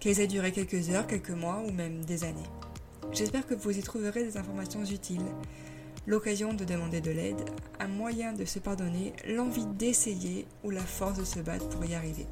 [0.00, 2.50] qu'elles aient duré quelques heures, quelques mois ou même des années.
[3.12, 5.24] J'espère que vous y trouverez des informations utiles,
[6.06, 7.44] l'occasion de demander de l'aide,
[7.78, 11.94] un moyen de se pardonner, l'envie d'essayer ou la force de se battre pour y
[11.94, 12.26] arriver.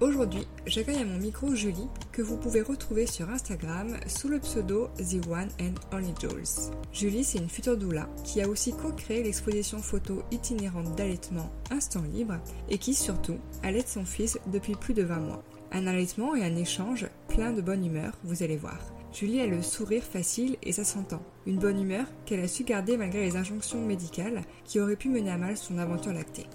[0.00, 4.88] Aujourd'hui, j'accueille à mon micro Julie, que vous pouvez retrouver sur Instagram sous le pseudo
[4.96, 6.70] The One and Only Jules.
[6.90, 12.38] Julie, c'est une future doula qui a aussi co-créé l'exposition photo itinérante d'allaitement Instant Libre
[12.70, 15.44] et qui surtout allaite son fils depuis plus de 20 mois.
[15.72, 18.78] Un allaitement et un échange plein de bonne humeur, vous allez voir.
[19.12, 21.22] Julie a le sourire facile et ça s'entend.
[21.46, 25.30] Une bonne humeur qu'elle a su garder malgré les injonctions médicales qui auraient pu mener
[25.30, 26.46] à mal son aventure lactée.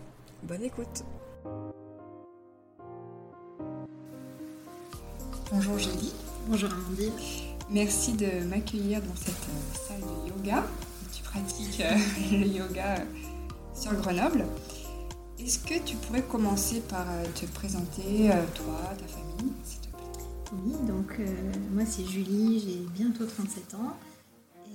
[0.44, 1.04] Bonne écoute
[5.52, 6.14] Bonjour Julie.
[6.48, 7.14] Bonjour Amandine.
[7.70, 10.64] Merci de m'accueillir dans cette euh, salle de yoga.
[11.14, 11.96] Tu pratiques euh,
[12.32, 13.06] le yoga euh,
[13.74, 14.46] sur Grenoble.
[15.40, 19.88] Est-ce que tu pourrais commencer par euh, te présenter, euh, toi, ta famille, s'il te
[19.88, 20.24] plaît?
[20.54, 21.26] Oui, donc euh,
[21.72, 23.98] moi c'est Julie, j'ai bientôt 37 ans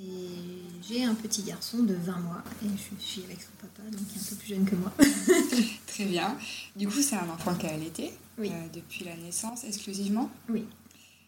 [0.01, 0.29] et
[0.87, 4.19] j'ai un petit garçon de 20 mois et je suis avec son papa, donc il
[4.19, 4.93] est un peu plus jeune que moi.
[5.87, 6.37] Très bien.
[6.77, 8.53] Du coup, c'est un enfant qui a allaité Oui.
[8.75, 10.31] depuis la naissance exclusivement?
[10.49, 10.65] Oui.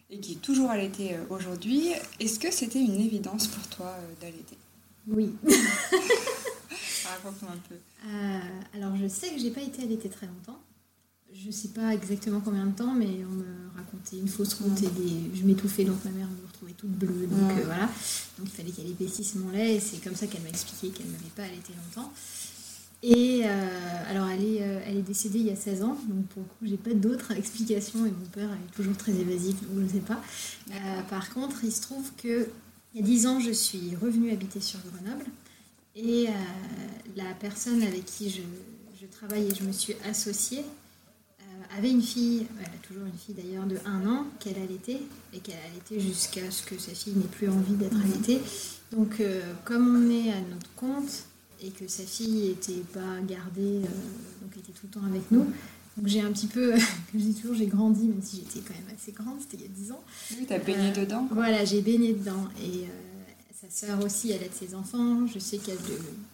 [0.09, 1.89] et qui est toujours allaité aujourd'hui.
[2.19, 4.57] Est-ce que c'était une évidence pour toi d'allaiter
[5.07, 5.33] Oui.
[7.05, 7.75] Raconte-moi un peu.
[7.75, 8.39] Euh,
[8.77, 10.59] alors je sais que j'ai pas été allaitée très longtemps.
[11.33, 14.87] Je sais pas exactement combien de temps, mais on me racontait une fausse route et
[14.87, 15.31] des...
[15.33, 17.27] je m'étouffais, donc ma mère me retrouvait toute bleue.
[17.27, 17.89] Donc euh, voilà.
[18.37, 21.07] Donc il fallait qu'elle épaississe mon lait et c'est comme ça qu'elle m'a expliqué qu'elle
[21.07, 22.11] m'avait pas allaité longtemps.
[23.03, 26.25] Et euh, alors elle est, euh, elle est décédée il y a 16 ans, donc
[26.27, 29.79] pour le coup j'ai pas d'autres explications et mon père est toujours très évasif, donc
[29.79, 30.21] je ne sais pas.
[30.71, 32.47] Euh, par contre, il se trouve que
[32.95, 35.25] il y a 10 ans, je suis revenue habiter sur Grenoble
[35.95, 36.31] et euh,
[37.15, 38.41] la personne avec qui je,
[38.99, 40.63] je travaille et je me suis associée
[41.41, 45.01] euh, avait une fille, elle a toujours une fille d'ailleurs de 1 an qu'elle allaitait
[45.33, 48.39] et qu'elle allaitait jusqu'à ce que sa fille n'ait plus envie d'être allaitée.
[48.91, 51.25] Donc euh, comme on est à notre compte
[51.61, 53.79] et que sa fille n'était pas gardée,
[54.41, 55.45] donc était tout le temps avec nous,
[55.97, 56.71] donc j'ai un petit peu,
[57.11, 59.63] comme je dis toujours, j'ai grandi, même si j'étais quand même assez grande, c'était il
[59.63, 60.03] y a 10 ans.
[60.31, 62.47] Oui, t'as baigné Euh, dedans Voilà, j'ai baigné dedans.
[62.61, 62.85] Et
[63.69, 65.25] sa sœur aussi, elle aide ses enfants.
[65.27, 65.77] Je sais qu'elle,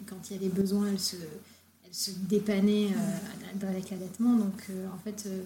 [0.06, 4.36] quand il y avait besoin, elle se, elle se dépannait euh, avec l'allaitement.
[4.36, 5.44] Donc, euh, en fait, euh,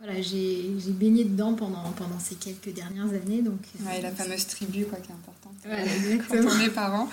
[0.00, 3.42] voilà, j'ai, baigné dedans pendant, pendant ces quelques dernières années.
[3.42, 5.54] Donc, euh, Ouais, la fameuse tribu, quoi, qui est importante.
[5.64, 5.84] Voilà,
[6.28, 7.08] Quand on est parents.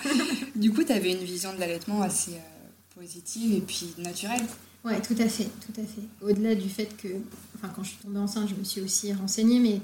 [0.54, 4.44] du coup, t'avais une vision de l'allaitement assez euh, positive et puis naturelle.
[4.84, 6.02] Ouais, tout à fait, tout à fait.
[6.22, 7.08] Au-delà du fait que,
[7.56, 9.80] enfin, quand je suis tombée enceinte, je me suis aussi renseignée, mais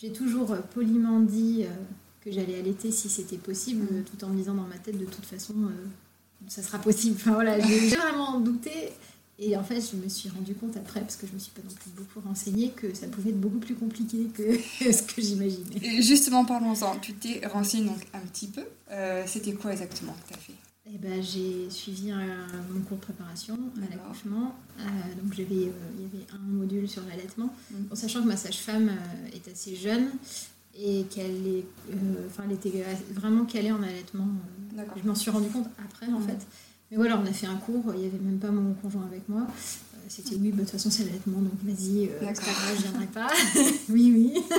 [0.00, 1.68] j'ai toujours euh, poliment dit euh,
[2.24, 5.04] que j'allais allaiter si c'était possible, euh, tout en me disant dans ma tête, de
[5.04, 5.86] toute façon, euh,
[6.48, 7.16] ça sera possible.
[7.20, 8.90] Enfin voilà, j'ai vraiment douté.
[9.38, 11.62] Et en fait, je me suis rendu compte après, parce que je me suis pas
[11.62, 14.52] non plus beaucoup renseignée, que ça pouvait être beaucoup plus compliqué que
[14.92, 16.00] ce que j'imaginais.
[16.00, 16.98] Justement, parlons-en.
[16.98, 18.62] Tu t'es renseigné donc un petit peu.
[18.90, 20.54] Euh, C'était quoi exactement que t'as fait?
[20.94, 24.56] Eh ben, j'ai suivi un, mon cours de préparation à l'accouchement.
[24.78, 24.82] Euh,
[25.22, 27.54] donc j'avais, euh, il y avait un module sur l'allaitement.
[27.70, 27.92] Mm.
[27.92, 30.10] En sachant que ma sage-femme euh, est assez jeune
[30.78, 34.24] et qu'elle est, euh, enfin, elle était vraiment calée en allaitement.
[34.24, 34.94] euh, D'accord.
[35.02, 36.26] Je m'en suis rendu compte après en Mm.
[36.26, 36.46] fait.
[36.90, 39.28] Mais voilà, on a fait un cours, il n'y avait même pas mon conjoint avec
[39.28, 39.42] moi.
[39.42, 42.82] Euh, C'était oui, bah, de toute façon c'est l'allaitement, donc vas-y, euh, pas grave, je
[42.82, 43.28] viendrai pas.
[43.90, 44.42] oui, oui.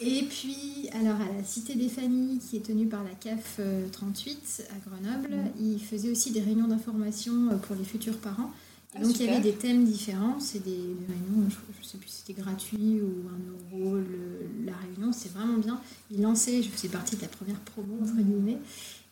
[0.00, 3.86] Et puis, alors à la Cité des Familles, qui est tenue par la CAF euh,
[3.92, 5.62] 38 à Grenoble, Mm.
[5.62, 8.50] ils faisaient aussi des réunions d'information euh, pour les futurs parents.
[8.96, 11.98] Ah, donc il y avait des thèmes différents, c'est des, des réunions, je, je sais
[11.98, 15.80] plus si c'était gratuit ou un euro le- la réunion, c'est vraiment bien.
[16.10, 18.58] Ils lançaient, je faisais partie de la première promo entre guillemets.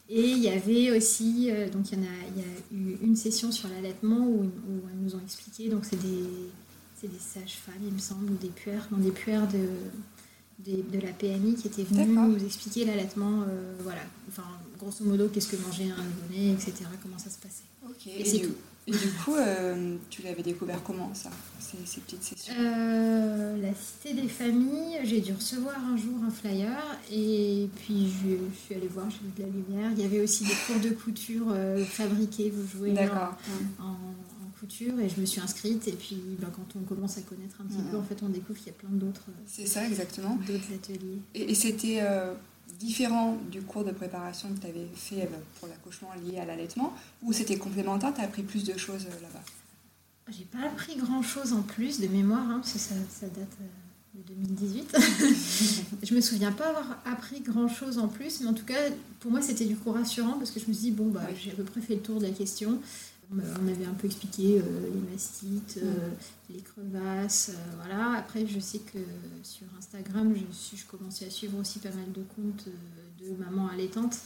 [0.08, 2.99] Et il y avait aussi, euh, donc il y, en a, il y a eu
[3.02, 6.25] une session sur l'allaitement où, où elles nous ont expliqué, donc c'est des,
[7.00, 11.12] c'est des sages-femmes, il me semble, ou des puères, non, des puères de, de la
[11.12, 13.44] PMI qui était venue nous expliquer l'allaitement,
[13.82, 14.44] voilà, enfin,
[14.79, 17.64] grosso modo, qu'est-ce que mangeait un nouveau-né, etc., comment ça se passait.
[17.88, 18.55] Ok, et, c'est tout.
[18.87, 19.37] Et du coup,
[20.11, 21.31] tu l'avais découvert comment ça,
[21.61, 22.55] ces, petites sessions?
[22.56, 26.79] La Cité des Familles, j'ai dû recevoir un jour un flyer
[27.11, 29.90] et puis je, suis allée voir, j'ai vu de la lumière.
[29.96, 31.55] Il y avait aussi des cours de couture
[31.87, 33.96] fabriqués, vous jouez en, en,
[34.62, 37.64] couture et je me suis inscrite et puis ben, quand on commence à connaître un
[37.64, 39.25] petit peu, en fait on découvre qu'il y a plein d'autres.
[39.46, 40.38] C'est ça exactement.
[40.46, 41.20] D'autres ateliers.
[41.34, 42.32] Et, c'était euh,
[42.78, 46.94] différent du cours de préparation que tu avais fait euh, pour l'accouchement lié à l'allaitement
[47.22, 49.42] ou c'était complémentaire, tu as appris plus de choses euh, là-bas?
[50.30, 53.56] J'ai pas appris grand chose en plus de mémoire, hein, parce que ça, ça date
[54.14, 54.96] de 2018.
[56.02, 58.90] je me souviens pas avoir appris grand chose en plus, mais en tout cas,
[59.20, 61.50] pour moi, c'était du cours rassurant parce que je me suis dit, bon, bah, j'ai
[61.50, 62.78] à peu près fait le tour de la question.
[63.34, 64.62] On avait un peu expliqué euh,
[64.93, 66.11] les mastites, euh,
[66.50, 68.19] les crevasses, euh, voilà.
[68.19, 68.99] Après, je sais que
[69.43, 72.69] sur Instagram, je, je commençais à suivre aussi pas mal de comptes
[73.20, 74.19] de mamans allaitantes.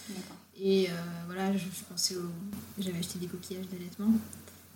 [0.58, 0.88] Et
[1.26, 2.30] voilà, je, pensais au...
[2.78, 4.12] J'avais acheté des coquillages d'allaitement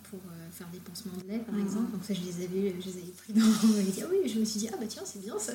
[0.03, 0.19] pour
[0.51, 1.65] faire des pansements de lait, par mhm.
[1.65, 1.91] exemple.
[1.91, 3.41] Donc ça, je les avais, je les avais pris dans...
[3.41, 5.53] ah oui, je me suis dit, ah bah tiens, c'est bien ça.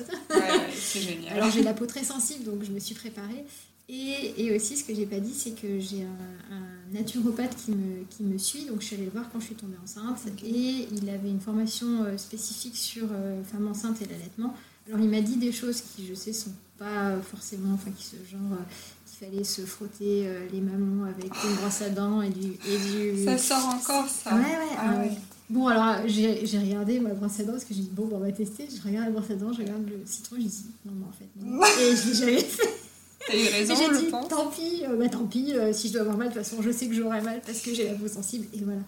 [0.73, 1.37] c'est génial.
[1.37, 3.45] Alors j'ai la peau très sensible, donc je me suis préparée.
[3.89, 8.23] Et, aussi, ce que j'ai pas dit, c'est que j'ai un, naturopathe qui me, qui
[8.23, 8.65] me suit.
[8.65, 10.21] Donc, je suis allée le voir quand je suis tombée enceinte.
[10.43, 14.53] Et il avait une formation euh, spécifique sur euh, femme enceinte et l'allaitement.
[14.87, 18.15] Alors, il m'a dit des choses qui, je sais, sont pas forcément, enfin, qui se
[18.29, 18.63] genre, euh,
[19.05, 22.77] qu'il fallait se frotter les mamelons avec une brosse à dents et du, et
[23.15, 23.25] du.
[23.25, 24.35] Ça sort encore, ça.
[24.35, 24.75] Ouais, ouais.
[24.77, 25.11] Ah, ouais.
[25.49, 28.31] Bon, alors j'ai regardé ma brosse à dents parce que j'ai dit, bon, on va
[28.31, 28.67] tester.
[28.69, 31.11] Je regarde la brosse à dents, je regarde le citron, je dis, non, mais en
[31.11, 31.61] fait, non.
[31.81, 32.86] et je l'ai jamais fait.
[33.27, 34.27] T'as eu raison, je dit, pense.
[34.29, 36.61] Tant pis, euh, bah, tant pis, euh, si je dois avoir mal, de toute façon,
[36.61, 38.79] je sais que j'aurai mal parce que j'ai la peau sensible, et voilà.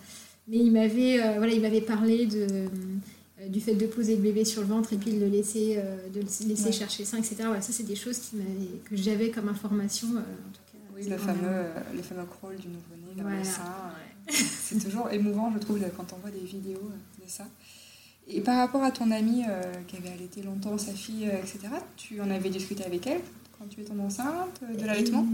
[0.47, 2.47] Mais il m'avait euh, voilà, il m'avait parlé de,
[3.47, 5.77] du fait de poser le bébé sur le ventre et puis de le laisser,
[6.13, 7.35] de le laisser chercher ça, etc.
[7.39, 8.37] Voilà, ça, c'est des choses qui
[8.89, 10.77] que j'avais comme information, en tout cas.
[10.95, 13.61] Oui, le fameux, les fameux crawls du nouveau-né sein.
[14.29, 16.89] c'est toujours émouvant, je trouve, quand on voit des vidéos
[17.23, 17.45] de ça.
[18.29, 19.43] Et par rapport à ton amie
[19.87, 21.59] qui avait allaité longtemps sa fille, etc.,
[21.97, 23.21] tu en avais discuté avec elle
[23.59, 25.25] quand tu es tombée enceinte, euh, de l'allaitement?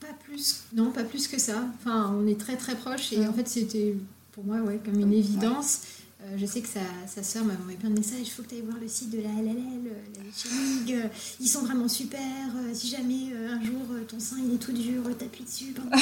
[0.00, 1.64] Pas plus, non, pas plus que ça.
[1.78, 3.94] Enfin, on est très très proches et en fait c'était
[4.32, 5.82] pour moi ouais, comme une évidence.
[6.22, 8.20] Euh, je sais que sa, sa soeur m'a envoyé plein de messages.
[8.22, 11.10] Il faut que tu ailles voir le site de la LLL, la League.
[11.40, 12.20] Ils sont vraiment super.
[12.20, 15.96] Euh, si jamais un jour ton sein il est tout dur, t'appuies dessus pendant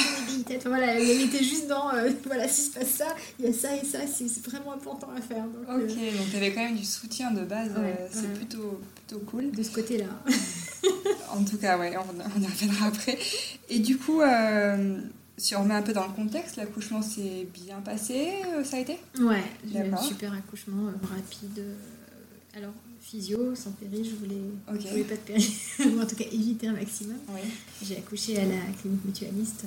[0.46, 0.62] tête.
[0.66, 1.90] voilà, elle était juste dans
[2.26, 5.20] voilà, s'il se passe ça, il y a ça et ça, c'est vraiment important à
[5.20, 5.44] faire.
[5.44, 7.72] ok, donc tu avais quand même du soutien de base.
[8.12, 9.50] c'est plutôt, plutôt cool.
[9.50, 10.06] De ce côté-là.
[11.30, 13.18] en tout cas, ouais, on, y reviendra après.
[13.68, 15.00] Et du coup, euh,
[15.36, 18.80] si on remet un peu dans le contexte, l'accouchement s'est bien passé, euh, ça a
[18.80, 18.98] été?
[19.20, 21.64] Ouais, j'ai eu un super accouchement euh, rapide.
[22.56, 24.40] alors, physio, sans péri, je voulais,
[24.80, 25.54] je voulais pas de péri,
[26.00, 27.16] en tout cas éviter un maximum.
[27.82, 29.64] J'ai accouché à la clinique mutualiste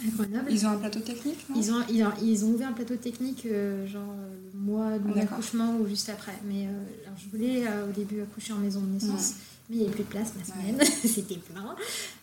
[0.00, 0.46] à Grenoble.
[0.50, 1.56] Ils ont un plateau technique, non?
[1.58, 3.48] Ils ont, ils, ont, ouvert un plateau technique,
[3.86, 4.14] genre
[4.52, 6.38] le mois de mon accouchement ou juste après.
[6.46, 6.66] Mais
[7.04, 9.34] alors, je voulais au début accoucher en maison de naissance
[9.68, 11.76] mais il n'y avait plus de place ma semaine, c'était plein.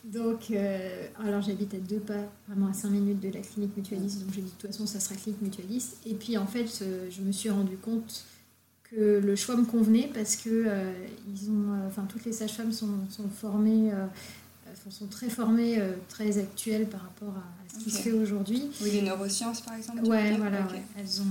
[0.03, 4.21] Donc, euh, alors j'habite à deux pas, vraiment à cinq minutes de la clinique mutualiste,
[4.21, 5.97] donc j'ai dit de toute façon ça sera clinique mutualiste.
[6.05, 8.25] Et puis en fait, euh, je me suis rendu compte
[8.83, 10.93] que le choix me convenait parce que euh,
[11.27, 13.91] ils ont, enfin toutes les sages-femmes sont, sont, formées,
[14.89, 18.63] sont très formées, très actuelles par rapport à, ce qui se fait aujourd'hui.
[18.81, 20.03] Oui, les neurosciences par exemple.
[20.05, 20.67] Ouais, voilà,
[20.97, 21.25] elles ont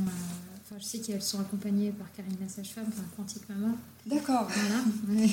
[0.78, 3.76] je sais qu'elles sont accompagnées par Karine la sage-femme, enfin Quantique Maman.
[4.06, 4.48] D'accord.
[4.48, 5.22] Voilà.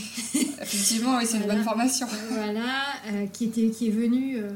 [0.62, 2.08] Effectivement, oui, c'est une bonne formation.
[2.30, 4.50] Voilà, euh, qui, était, qui, est venue, euh,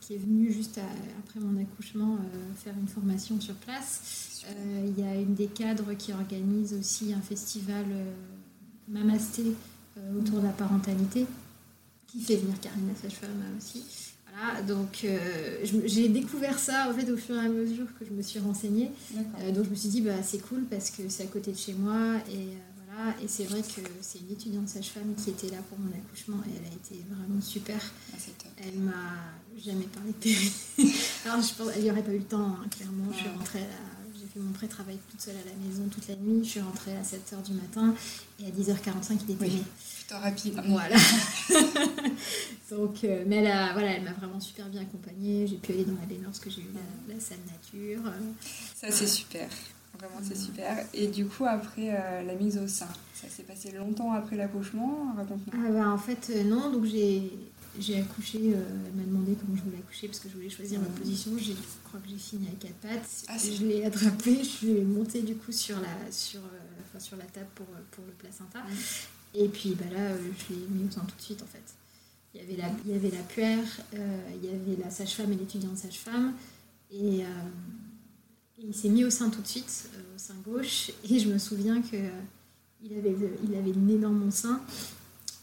[0.00, 0.80] qui est venue juste
[1.18, 4.44] après mon accouchement euh, faire une formation sur place.
[4.86, 7.84] Il y a une des cadres qui organise aussi un festival
[8.88, 9.42] Mamasté
[10.16, 11.26] autour de la parentalité,
[12.06, 14.05] qui fait venir Karine la sage-femme aussi
[14.66, 15.18] donc euh,
[15.84, 18.90] j'ai découvert ça en fait au fur et à mesure que je me suis renseignée.
[19.40, 21.56] Euh, donc je me suis dit bah c'est cool parce que c'est à côté de
[21.56, 25.48] chez moi et euh, voilà et c'est vrai que c'est une étudiante sage-femme qui était
[25.48, 27.80] là pour mon accouchement et elle a été vraiment super.
[28.12, 28.16] Ah,
[28.58, 28.92] elle m'a
[29.58, 30.52] jamais parlé de péri.
[31.24, 33.12] Alors je pense elle n'y aurait pas eu le temps hein, clairement.
[33.12, 33.95] Je suis rentrée j'ai
[34.40, 36.44] mon pré-travail toute seule à la maison toute la nuit.
[36.44, 37.94] Je suis rentrée à 7h du matin
[38.40, 39.62] et à 10h45 il était né
[40.10, 40.60] rapide.
[40.66, 40.96] Voilà.
[42.70, 45.46] Donc, euh, mais elle, a, voilà, elle m'a vraiment super bien accompagnée.
[45.46, 46.70] J'ai pu aller dans la baignoire parce que j'ai eu
[47.08, 48.02] la, salle nature.
[48.74, 49.48] Ça, c'est super.
[49.98, 50.84] Vraiment, c'est super.
[50.92, 55.14] Et du coup, après euh, la mise au sein, ça s'est passé longtemps après l'accouchement?
[55.16, 55.22] Ah
[55.70, 56.70] bah, En fait, euh, non.
[56.70, 57.32] Donc, j'ai,
[57.80, 58.38] j'ai accouché.
[58.50, 61.32] elle m'a demandé comment je voulais accoucher parce que je voulais choisir ma position.
[61.38, 61.52] Je
[61.84, 63.24] crois que j'ai fini à quatre pattes.
[63.28, 64.38] Ah, je l'ai attrapé.
[64.38, 66.40] Je suis montée du coup sur la, sur,
[66.98, 68.60] sur la table pour, pour le placenta.
[69.34, 70.18] Et puis bah là, euh,
[70.48, 71.62] je l'ai mis au sein tout de suite en fait.
[72.34, 73.64] Il y avait la, il y avait la puère,
[73.94, 76.34] euh, il y avait la sage-femme et l'étudiante sage-femme.
[76.90, 77.28] Et, euh,
[78.58, 80.90] et il s'est mis au sein tout de suite, euh, au sein gauche.
[81.08, 82.08] Et je me souviens que euh,
[82.82, 84.60] il avait, le- il avait dans mon sein.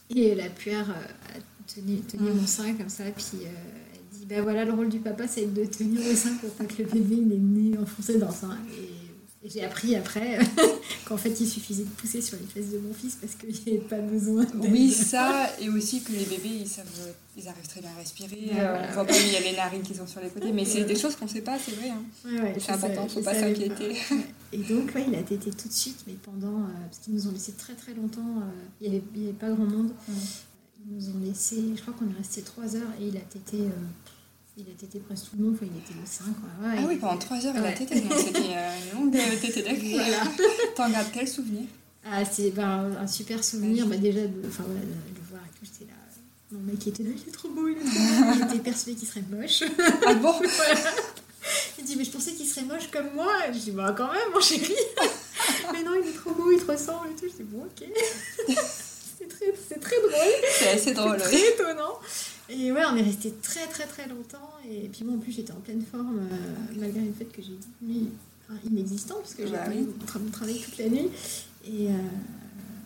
[0.09, 0.93] Et la puère euh,
[1.37, 1.39] a
[1.81, 2.29] Mm.
[2.39, 3.03] mon sein comme ça.
[3.15, 3.47] Puis euh,
[3.93, 6.65] elle dit Bah voilà, le rôle du papa, c'est de tenir au sein pour pas
[6.65, 8.57] que le bébé il le nez enfoncé dans le sein.
[8.77, 10.39] Et, et j'ai appris après
[11.05, 13.77] qu'en fait, il suffisait de pousser sur les fesses de mon fils parce qu'il n'y
[13.77, 14.45] avait pas besoin.
[14.71, 16.85] Oui, ça, et aussi que les bébés, ils, savent,
[17.35, 18.37] ils arrivent très bien à respirer.
[18.37, 18.87] Ouais, euh, voilà.
[18.89, 20.85] On voit pas, il y a les narines qui sont sur les côtés, mais c'est
[20.85, 21.89] des choses qu'on sait pas, c'est vrai.
[21.89, 22.01] hein.
[22.25, 23.97] Ouais, ouais, je C'est important, savais- faut je pas s'inquiéter.
[24.53, 26.59] Et donc, ouais, il a tété tout de suite, mais pendant.
[26.59, 28.49] euh, parce qu'ils nous ont laissé très très longtemps, euh,
[28.79, 29.91] il n'y il avait pas grand monde.
[30.07, 30.13] Mm.
[30.85, 33.57] Ils nous ont laissé, je crois qu'on est resté 3 heures et il a tété.
[33.57, 33.69] euh,
[34.57, 36.67] il a tété presque tout le monde, enfin, il était au sein quoi.
[36.69, 38.01] Ouais, Ah oui, pendant 3 heures, il a tété.
[38.01, 39.93] donc C'était euh, une longue tété d'accueil.
[39.95, 40.23] Voilà.
[40.75, 41.63] T'en gardes quel souvenir?
[42.05, 45.41] Ah, c'est ben, un super souvenir, bah, déjà de, enfin, voilà, de, de le voir
[45.41, 45.65] et tout.
[45.65, 45.97] J'étais là.
[46.51, 49.63] Mon mec était là, il est trop beau, il était persuadé qu'il serait moche.
[50.05, 50.33] Ah bon?
[51.79, 53.27] Il dit, mais je pensais qu'il serait moche comme moi.
[53.51, 54.73] Je dis, bah quand même, mon chéri.
[55.73, 57.25] mais non, il est trop beau, il te ressemble et tout.
[57.29, 57.85] Je dis, bon, ok.
[59.67, 60.33] C'est très, c'est très drôle.
[60.59, 61.99] C'est assez drôle, C'est très étonnant.
[62.49, 64.49] Et ouais, on est resté très, très, très longtemps.
[64.69, 66.35] Et puis moi, en plus, j'étais en pleine forme, euh,
[66.77, 68.09] malgré le fait que j'ai lui
[68.49, 69.75] enfin, inexistant, parce que j'ai Bah oui.
[69.77, 71.09] même en train de travailler toute la nuit.
[71.65, 71.91] Et euh,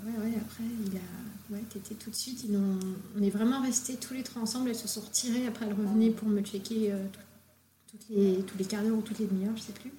[0.06, 1.02] ouais, ouais, après, il a.
[1.50, 2.44] Ouais, t'étais tout de suite.
[2.48, 2.80] Ils ont-
[3.18, 4.70] on est vraiment restés tous les trois ensemble.
[4.70, 5.48] Elles se sont retirées.
[5.48, 7.20] Après, elles revenaient pour me checker euh, tout-
[7.98, 9.92] toutes les, tous les quarts d'heure ou toutes les demi-heures, je sais plus.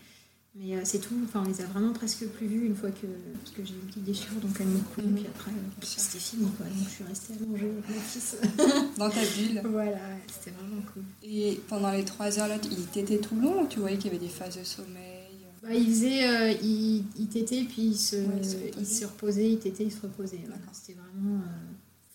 [0.60, 1.14] Mais euh, c'est tout.
[1.24, 3.06] Enfin, on les a vraiment presque plus vues une fois que.
[3.40, 5.02] Parce que j'ai eu une petite déchirure, donc m'ont coupé.
[5.06, 5.14] Mhm.
[5.14, 6.66] Puis après, euh, c'était fini, quoi.
[6.66, 8.36] Donc je suis restée à manger avec mon fils.
[8.98, 9.62] Dans ta bulle.
[9.70, 11.02] voilà, c'était vraiment cool.
[11.22, 14.12] Et pendant les 3 heures là, il t'était tout le long ou tu voyais qu'il
[14.12, 15.28] y avait des phases de sommeil
[15.62, 19.50] Bah, il faisait, euh, il, il tétait, puis il se, Ouais, il se reposait.
[19.52, 20.40] il tétait, il se reposait.
[20.44, 20.60] Voilà.
[20.72, 21.36] C'était vraiment.
[21.36, 21.46] euh,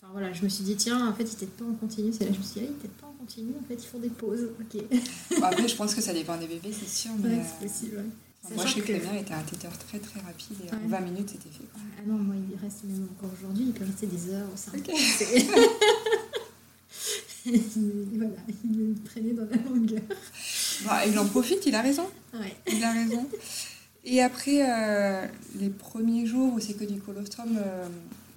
[0.02, 2.12] Enfin voilà, je me suis dit, tiens, en fait, ils t'étaient pas en continu.
[2.12, 3.74] C'est là que je me suis dit, ah, ils t'étaient pas en continu, en fait,
[3.74, 4.48] ils font des pauses.
[4.60, 4.82] Ok.
[5.40, 7.12] Bon, Après, je pense que ça dépend des bébés, c'est sûr.
[7.22, 8.04] Mais Ouais, euh, c'est possible, ouais.
[8.54, 10.78] Moi, je sais que que- le mien était un téteur très très rapide et en
[10.78, 10.88] Ouais.
[10.88, 11.64] 20 minutes, c'était fait.
[11.72, 11.80] quoi.
[11.98, 14.56] Ah non, moi, il reste même encore aujourd'hui, il peut rester des heures au
[17.46, 17.60] Il-
[18.16, 18.30] voilà,
[18.64, 20.00] il me traînait dans la longueur.
[20.84, 22.06] Bon, il en profite, il a raison.
[22.32, 22.54] Ouais.
[22.72, 23.26] Il a raison.
[24.04, 25.26] Et après, euh,
[25.60, 27.86] les premiers jours où c'est que du colostrum, euh,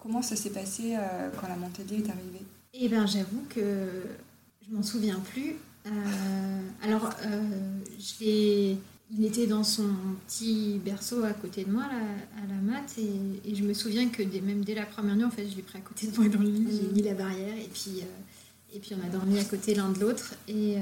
[0.02, 2.42] comment ça s'est passé euh, quand la montée de lait est arrivée?
[2.74, 4.04] Eh bien, j'avoue que
[4.70, 5.56] je m'en souviens plus.
[5.86, 7.42] Euh, alors, euh,
[7.98, 8.78] je l'ai-
[9.12, 9.88] il était dans son
[10.28, 12.00] petit berceau à côté de moi, là,
[12.44, 15.24] à la mat, et, et je me souviens que dès- même dès la première nuit,
[15.24, 16.94] en fait, je l'ai pris à côté de moi dans le lit, j'ai Mhm.
[16.94, 20.00] mis la barrière, et puis, euh, et puis on a dormi à côté l'un de
[20.00, 20.36] l'autre.
[20.48, 20.82] Et euh,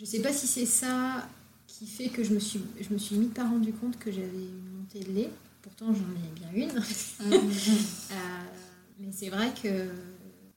[0.00, 1.28] je sais pas si c'est ça
[1.66, 4.26] qui fait que je me suis, je me suis limite pas rendu compte que j'avais
[4.26, 5.30] une montée de lait.
[5.60, 6.80] Pourtant, j'en ai bien une.
[8.10, 8.14] Euh,
[9.00, 9.68] mais c'est vrai que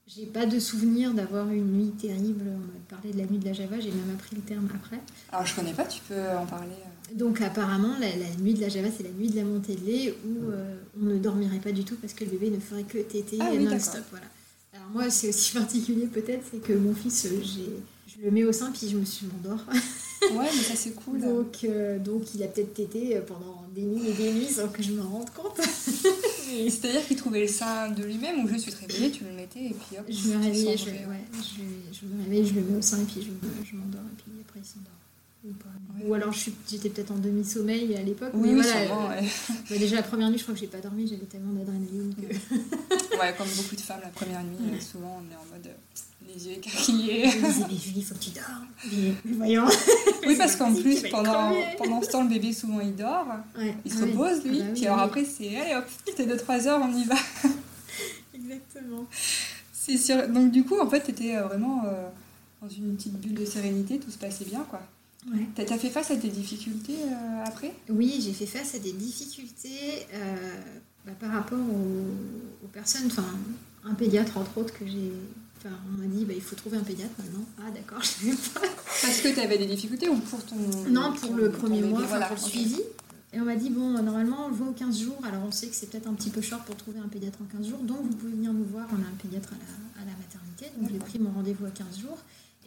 [0.07, 2.43] j'ai pas de souvenir d'avoir une nuit terrible.
[2.47, 4.99] On m'a parlé de la nuit de la Java, j'ai même appris le terme après.
[5.31, 6.89] Alors, je connais pas, tu peux en parler euh.
[7.15, 9.85] Donc apparemment, la, la nuit de la Java, c'est la nuit de la montée de
[9.85, 12.83] lait où euh, on ne dormirait pas du tout parce que le bébé ne ferait
[12.83, 14.03] que téter Ah oui, non-stop.
[14.11, 14.25] Voilà.
[14.73, 17.69] Alors moi, c'est aussi particulier peut-être, c'est que mon fils, euh, j'ai,
[18.07, 19.63] je le mets au sein puis je me suis m'endors.
[19.69, 21.21] Ouais, mais ça, c'est cool.
[21.21, 24.83] Donc, euh, donc il a peut-être tété pendant des nuits et des nuits sans que
[24.83, 25.59] je me rende compte.
[25.65, 29.65] C'est-à-dire qu'il trouvait le sein de lui-même ou juste tu te réveillais, tu le mettais
[29.65, 30.05] et puis hop.
[30.07, 31.07] Je me réveille, je, s'endormais.
[31.07, 33.29] ouais, je, je me réveille, je le mets au sein et puis je,
[33.69, 35.00] je m'endors et puis après il s'endort.
[35.43, 35.65] Ou, pas.
[35.97, 36.07] Ouais.
[36.07, 38.29] Ou alors j'étais peut-être en demi-sommeil à l'époque.
[38.33, 39.27] Oui, mais oui, voilà, sûrement, euh, ouais.
[39.69, 42.33] bah, déjà la première nuit, je crois que j'ai pas dormi, j'avais tellement d'adrénaline que.
[43.21, 46.47] Ouais, comme beaucoup de femmes, la première nuit, souvent on est en mode euh, les
[46.47, 47.25] yeux écarquillés.
[47.41, 48.43] mais Julie, faut que tu dors.
[48.91, 49.67] Mais, voyons.
[50.25, 53.27] Oui, parce qu'en plus, pendant, pendant ce temps, le bébé, souvent, il dort.
[53.57, 54.11] Ouais, Il se ah oui.
[54.11, 54.59] repose, lui.
[54.59, 57.15] Ah bah oui, puis alors après, c'est allez hop, t'es 2-3 heures, on y va.
[58.33, 59.05] Exactement.
[59.71, 60.27] C'est sûr.
[60.29, 62.07] Donc, du coup, en fait, t'étais euh, vraiment euh,
[62.61, 64.81] dans une petite bulle de sérénité, tout se passait bien, quoi.
[65.27, 65.47] Ouais.
[65.55, 67.73] T'as t'as fait face à des difficultés euh, après?
[67.89, 70.35] Oui, j'ai fait face à des difficultés euh,
[71.05, 73.25] bah, par rapport aux, aux personnes, enfin
[73.83, 75.11] un pédiatre entre autres que j'ai.
[75.57, 77.45] Enfin, on m'a dit bah, il faut trouver un pédiatre maintenant.
[77.59, 78.61] Ah d'accord, je savais pas.
[79.01, 80.55] Parce que t'avais des difficultés ou pour ton.
[80.89, 82.79] Non, pour ton- le premier mois, voilà, pour le suivi.
[83.33, 85.17] Et on m'a dit, bon, normalement, on le voit aux 15 jours.
[85.23, 87.45] Alors, on sait que c'est peut-être un petit peu short pour trouver un pédiatre en
[87.57, 87.79] 15 jours.
[87.79, 88.87] Donc, vous pouvez venir nous voir.
[88.91, 90.65] On a un pédiatre à la, à la maternité.
[90.77, 92.17] Donc, j'ai pris mon rendez-vous à 15 jours.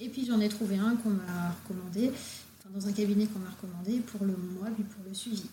[0.00, 2.10] Et puis, j'en ai trouvé un qu'on m'a recommandé,
[2.74, 5.44] dans un cabinet qu'on m'a recommandé pour le mois, puis pour le suivi.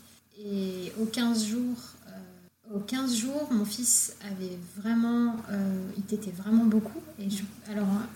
[0.43, 6.31] Et aux 15 jours, euh, aux 15 jours, mon fils avait vraiment, euh, il t'était
[6.31, 7.01] vraiment beaucoup.
[7.19, 7.27] Et
[7.69, 8.07] alors, hein,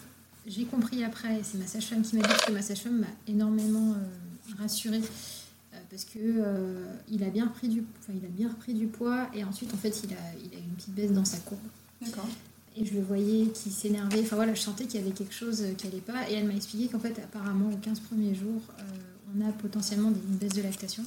[0.47, 4.55] j'ai compris après, c'est ma sage-femme qui m'a dit que ma sage-femme m'a énormément euh,
[4.57, 5.01] rassurée
[5.73, 9.29] euh, parce que il a bien repris du, enfin, il a bien repris du poids
[9.33, 11.59] et ensuite en fait il a, il a eu une petite baisse dans sa courbe.
[12.01, 12.27] D'accord.
[12.77, 14.21] Et je le voyais qui s'énervait.
[14.21, 16.29] Enfin voilà, je sentais qu'il y avait quelque chose qui allait pas.
[16.29, 18.83] Et elle m'a expliqué qu'en fait, apparemment, aux 15 premiers jours, euh,
[19.35, 21.03] on a potentiellement une baisse de lactation.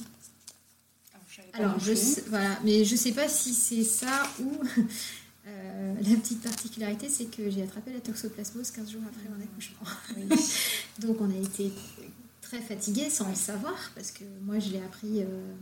[1.53, 4.51] Alors, je sais, voilà, mais je sais pas si c'est ça ou
[5.47, 10.37] euh, la petite particularité, c'est que j'ai attrapé la toxoplasmose 15 jours après mon accouchement.
[10.99, 11.71] Donc, on a été
[12.41, 15.53] très fatigués sans le savoir parce que moi, je l'ai appris euh,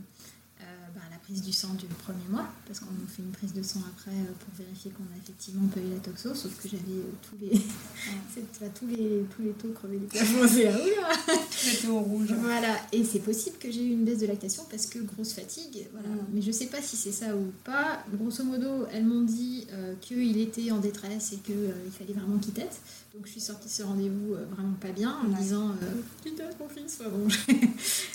[0.88, 3.62] euh, bah, la prise du sang du premier mois parce qu'on fait une prise de
[3.62, 6.82] sang après euh, pour vérifier qu'on a effectivement pas eu la toxo, sauf que j'avais
[6.98, 7.50] euh, tous les,
[8.74, 10.48] tous les tous les taux crevés des plafonds.
[10.48, 12.32] C'est là, oula J'étais au rouge.
[12.40, 15.86] voilà, et c'est possible que j'ai eu une baisse de lactation parce que grosse fatigue,
[15.92, 16.08] voilà.
[16.08, 16.26] Mm.
[16.32, 18.04] Mais je sais pas si c'est ça ou pas.
[18.12, 22.52] Grosso modo, elles m'ont dit euh, qu'il était en détresse et qu'il fallait vraiment qu'il
[22.52, 22.80] tète.
[23.14, 25.74] Donc je suis sortie de ce rendez-vous euh, vraiment pas bien en me disant
[26.24, 27.28] Tu tètes mon fils, bon.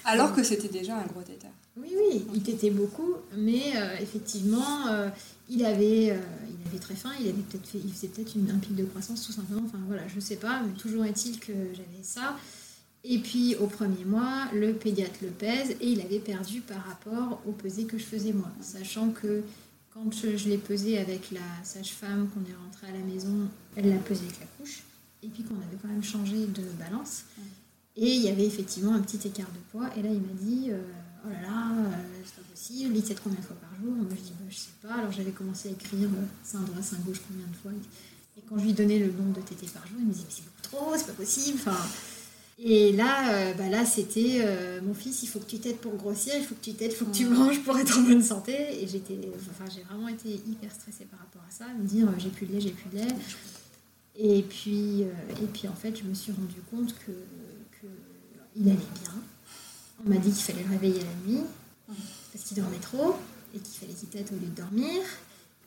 [0.06, 1.52] Alors que c'était déjà un gros tétard.
[1.76, 5.10] Oui, oui, il tétait beaucoup, mais euh, effectivement, euh,
[5.50, 8.52] il, avait, euh, il avait très faim, il, avait peut-être fait, il faisait peut-être une-
[8.52, 11.52] un pic de croissance tout simplement, enfin voilà, je sais pas, mais toujours est-il que
[11.74, 12.38] j'avais ça.
[13.04, 17.42] Et puis au premier mois, le pédiatre le pèse et il avait perdu par rapport
[17.48, 19.42] au pesé que je faisais moi, sachant que
[19.96, 23.90] quand je, je l'ai pesé avec la sage-femme, qu'on est rentré à la maison, elle
[23.90, 24.84] l'a pesé avec la couche,
[25.24, 27.24] et puis qu'on avait quand même changé de balance.
[27.96, 29.88] Et il y avait effectivement un petit écart de poids.
[29.98, 30.72] Et là, il m'a dit
[31.26, 31.92] Oh là là, euh,
[32.26, 34.56] c'est pas possible, il tète combien de fois par jour Moi, je dis bah, Je
[34.56, 34.96] sais pas.
[34.96, 37.72] Alors, j'avais commencé à écrire euh, sein droit, sein gauche, combien de fois?
[38.38, 40.34] Et quand je lui donnais le nombre de tétés par jour, il me disait Mais
[40.36, 41.60] c'est beaucoup trop, c'est pas possible.
[41.62, 41.78] Enfin,
[42.60, 45.96] et là, euh, bah là c'était euh, Mon fils, il faut que tu t'aides pour
[45.96, 48.22] grossir, il faut que tu t'aides, il faut que tu manges pour être en bonne
[48.22, 48.82] santé.
[48.82, 52.30] Et j'étais, enfin, j'ai vraiment été hyper stressée par rapport à ça, me dire J'ai
[52.30, 53.16] plus de lait, j'ai plus de lait.
[54.16, 57.12] Et puis, euh, et puis en fait, je me suis rendu compte que,
[57.82, 57.88] que
[58.56, 59.14] il allait bien.
[60.06, 61.42] On m'a dit qu'il fallait le réveiller la nuit
[62.34, 63.16] parce qu'il dormait trop
[63.56, 65.02] et qu'il fallait qu'il tète au lieu de dormir.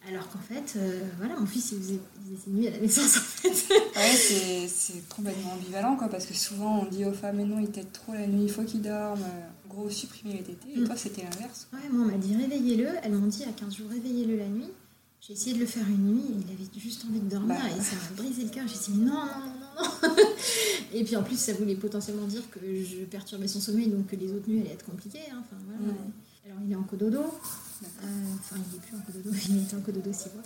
[0.09, 1.99] Alors qu'en fait, euh, voilà, mon fils il faisait,
[2.31, 3.49] il faisait nuit à la naissance en fait.
[3.97, 7.59] Ouais, c'est- c'est complètement ambivalent quoi, parce que souvent on dit aux femmes, mais non,
[7.61, 9.21] il tète trop la nuit, il faut qu'il dorme.
[9.69, 10.69] En gros, supprimer les tétés.
[10.77, 10.85] Et Mm.
[10.87, 11.67] toi, c'était l'inverse.
[11.73, 12.89] Ouais, moi on m'a dit réveillez-le.
[13.03, 14.71] Elles m'ont dit à 15 jours réveillez-le la nuit.
[15.21, 17.69] J'ai essayé de le faire une nuit et il avait juste envie de dormir Bah.
[17.77, 18.65] et ça m'a brisé le cœur.
[18.69, 19.83] J'ai dit non, non, non, non,
[20.93, 24.17] et puis en plus, ça voulait potentiellement dire que je perturbais son sommeil donc que
[24.17, 25.21] les autres nuits allaient être compliquées.
[25.31, 25.41] hein.
[25.41, 25.93] Enfin, voilà.
[26.47, 27.21] Alors il est en cododo.
[27.21, 27.87] Euh,
[28.39, 30.43] Enfin, il n'est plus en cododo, il était en cododo 6 mois.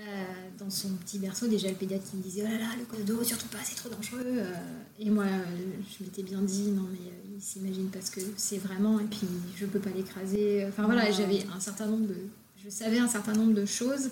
[0.00, 0.24] Euh,
[0.58, 3.22] dans son petit berceau, déjà le pédiatre qui me disait Oh là là, le cododo,
[3.22, 4.22] surtout pas, c'est trop dangereux.
[4.24, 4.54] Euh,
[4.98, 8.98] et moi, je m'étais bien dit Non, mais euh, il s'imagine parce que c'est vraiment,
[9.00, 10.64] et puis je peux pas l'écraser.
[10.68, 12.16] Enfin voilà, j'avais un certain nombre de.
[12.64, 14.08] Je savais un certain nombre de choses.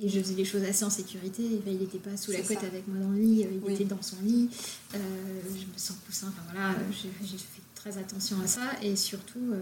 [0.00, 1.42] Et je faisais les choses assez en sécurité.
[1.66, 2.66] Il n'était pas sous la couette ça.
[2.66, 3.74] avec moi dans le lit, euh, il Oui.
[3.74, 4.48] était dans son lit.
[4.94, 4.98] Euh,
[5.48, 6.28] je me sens coussin.
[6.28, 8.62] Enfin voilà, euh, j'ai fait très attention à ça.
[8.82, 9.60] Et surtout, euh,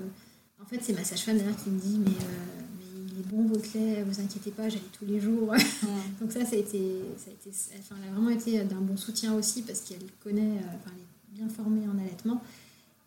[0.63, 3.51] en fait, c'est ma sage-femme d'ailleurs qui me dit mais, euh, mais il est bon
[3.75, 5.53] lait, vous inquiétez pas, j'allais tous les jours.
[6.21, 6.81] Donc ça, ça a été,
[7.19, 10.59] ça a été, enfin, elle a vraiment été d'un bon soutien aussi parce qu'elle connaît,
[10.59, 12.41] enfin, elle est bien formée en allaitement.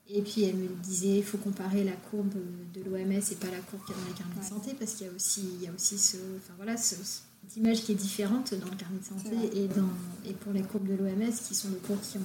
[0.10, 2.34] Et puis elle me disait, il faut comparer la courbe
[2.74, 4.94] de l'OMS et pas la courbe qu'il y a dans les carnets de santé parce
[4.96, 7.94] qu'il y a aussi, il y a aussi ce, enfin voilà, ce- cette image qui
[7.94, 9.90] est différente dans le carnet de santé et, dans,
[10.30, 12.22] et pour les courbes de l'OMS qui sont des courbes qui, ont,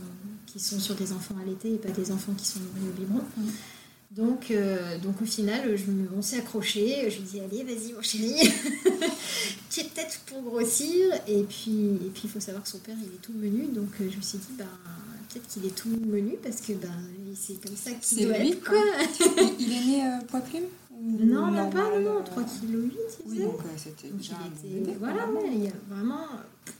[0.47, 3.23] qui sont sur des enfants allaités et pas des enfants qui sont nourris au biberon.
[3.37, 3.49] Mm.
[4.11, 7.11] Donc, euh, donc au final, je me, on s'est accroché.
[7.11, 8.35] Je lui dis allez, vas-y mon chéri,
[9.71, 11.07] tu es peut-être pour grossir.
[11.27, 13.89] Et puis, et puis il faut savoir que son père il est tout menu, donc
[14.01, 14.67] euh, je me suis dit ben
[15.29, 16.89] peut-être qu'il est tout menu parce que ben
[17.35, 18.79] c'est comme ça qu'il doit lui, être quoi.
[19.59, 20.65] il, il est né euh, poids plume
[21.01, 22.93] Non, même pas, non, non, euh, 3 kg 8,
[23.27, 26.27] il Oui, donc euh, c'était Donc déjà il était, bébé, voilà, il y a vraiment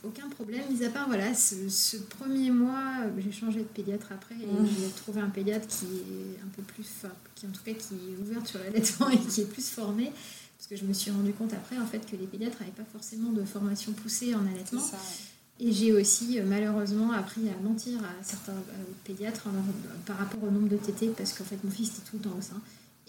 [0.03, 4.07] aucun problème, mis à part voilà, ce, ce premier mois, euh, j'ai changé de pédiatre
[4.11, 7.63] après et j'ai trouvé un pédiatre qui est un peu plus, enfin, qui en tout
[7.63, 10.11] cas qui est ouvert sur l'allaitement et qui est plus formé,
[10.57, 12.85] parce que je me suis rendu compte après en fait que les pédiatres n'avaient pas
[12.91, 14.79] forcément de formation poussée en C'est allaitement.
[14.81, 15.28] ça, ouais.
[15.61, 20.41] Et j'ai aussi euh, malheureusement appris à mentir à certains euh, pédiatres leur- par rapport
[20.43, 22.59] au nombre de tétés parce qu'en fait mon fils était tout le temps au sein.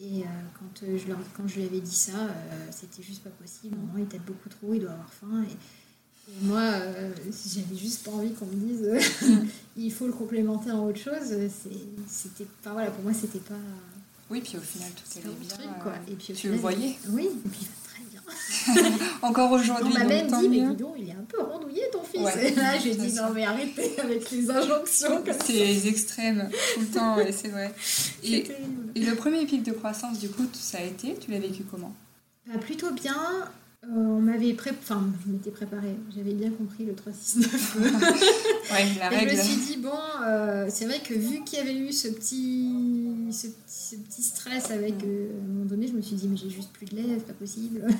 [0.03, 0.27] Et euh,
[0.59, 3.77] quand, euh, je leur, quand je lui avais dit ça, euh, c'était juste pas possible.
[3.99, 5.45] Il tète beaucoup trop, il doit avoir faim.
[5.49, 5.53] Et,
[6.33, 7.11] et moi, euh,
[7.47, 9.45] j'avais juste pas envie qu'on me dise euh,
[9.77, 11.37] il faut le complémenter en autre chose.
[12.09, 13.55] C'était, enfin, voilà, pour moi, c'était pas,
[14.31, 15.49] Oui, puis au final, tout allait pas bien.
[15.49, 15.83] truc.
[15.83, 15.93] Quoi.
[15.93, 17.67] euh, Et puis, au tu le voyais Oui, et puis
[19.23, 22.03] Encore aujourd'hui, On m'a même dit, mais dis donc, il est un peu rondouillé ton
[22.03, 22.23] fils.
[22.23, 25.23] Ouais, et là, j'ai dit, non, mais arrêtez avec les injonctions.
[25.45, 27.73] C'est les extrêmes tout le temps, ouais, c'est vrai.
[28.23, 28.47] Et,
[28.95, 31.95] et le premier pic de croissance, du coup, ça a été, tu l'as vécu comment?
[32.47, 33.17] Bah, plutôt bien.
[33.85, 34.71] Euh, on m'avait pré...
[34.79, 35.97] enfin, je m'étais préparée.
[36.15, 38.37] J'avais bien compris le 369.
[38.71, 39.91] Ouais, la Et je me suis dit bon,
[40.25, 42.71] euh, c'est vrai que vu qu'il y avait eu ce petit,
[43.33, 45.07] ce petit, ce petit stress avec, Mm.
[45.09, 47.27] euh, à un moment donné, je me suis dit mais j'ai juste plus de c'est
[47.27, 47.87] pas possible.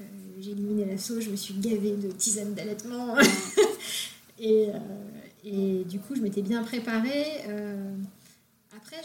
[0.00, 0.04] Euh,
[0.40, 3.18] j'ai éliminé la asso, je me suis gavée de tisanes d'allaitement.
[4.40, 4.68] et,
[5.44, 7.26] et, du coup, je m'étais bien préparée.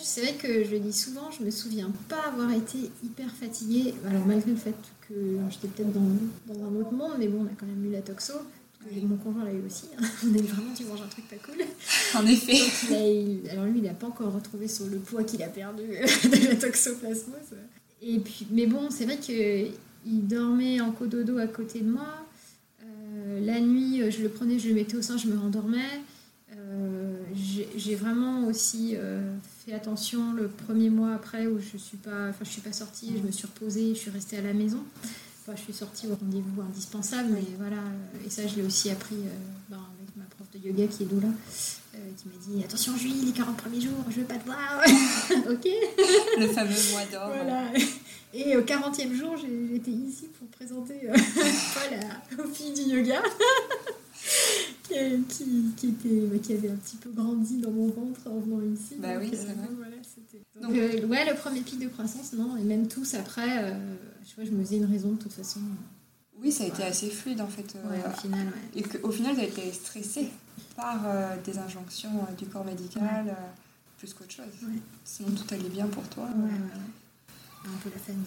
[0.05, 3.95] C'est vrai que je le dis souvent, je me souviens pas avoir été hyper fatiguée.
[4.07, 4.75] Alors, malgré le fait
[5.07, 5.15] que
[5.49, 8.01] j'étais peut-être dans, dans, un autre monde, mais bon, on a quand même eu la
[8.01, 8.33] toxo.
[9.01, 9.85] Mon conjoint l'a eu aussi.
[9.97, 10.05] Hein.
[10.23, 11.55] On est vraiment, tu manges un truc pas cool.
[12.13, 13.49] En effet.
[13.49, 16.55] alors lui, il n'a pas encore retrouvé sur le poids qu'il a perdu de la
[16.55, 17.55] toxoplasmose.
[18.03, 22.27] Et puis, mais bon, c'est vrai qu'il dormait en cododo à côté de moi.
[22.83, 25.79] Euh, la nuit, je le prenais, je le mettais au sein, je me rendormais.
[26.75, 27.15] Euh,
[27.75, 29.35] j'ai vraiment aussi euh,
[29.65, 33.13] fait attention le premier mois après où je suis pas, enfin je suis pas sortie,
[33.17, 34.83] je me suis reposée, je suis restée à la maison
[35.53, 37.77] je suis sortie au rendez-vous indispensable, mais voilà,
[38.25, 39.29] et ça, je l'ai aussi appris euh,
[39.69, 43.25] ben, avec ma prof de yoga qui est doula, euh, qui m'a dit Attention, Julie,
[43.25, 44.81] les 40 premiers jours, je veux pas te voir.
[45.51, 45.67] ok
[46.39, 47.27] Le fameux mois d'or.
[47.27, 47.65] Voilà.
[48.33, 51.13] Et au 40e jour, j'étais ici pour présenter euh,
[52.35, 53.21] Paul aux filles du yoga.
[54.87, 58.61] Qui, qui, était, bah, qui avait un petit peu grandi dans mon ventre en venant
[58.61, 58.95] ici.
[58.99, 59.67] Bah oui, c'est vrai.
[59.77, 59.95] Voilà,
[60.61, 63.75] donc, ouais, le premier pic de croissance, non, et même tous après,
[64.27, 65.59] je, vois, je me faisais une raison de toute façon.
[66.41, 67.75] Oui, ça a été assez fluide en fait.
[67.89, 68.79] Ouais, au final, ouais.
[68.79, 70.29] Et qu'au final, tu as été stressée
[70.75, 73.33] par euh, des injonctions euh, du corps médical, euh,
[73.97, 74.45] plus qu'autre chose.
[75.03, 76.25] Sinon, tout allait bien pour toi.
[76.25, 78.25] Ouais, ouais, Un peu la famille.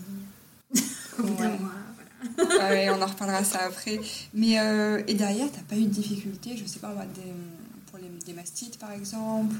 [2.39, 4.01] Ah ouais, on en reparlera ça après.
[4.35, 4.57] Mais
[5.07, 7.33] et derrière, t'as pas eu de difficultés, je sais pas moi, des,
[7.87, 9.55] pour les, des mastites par exemple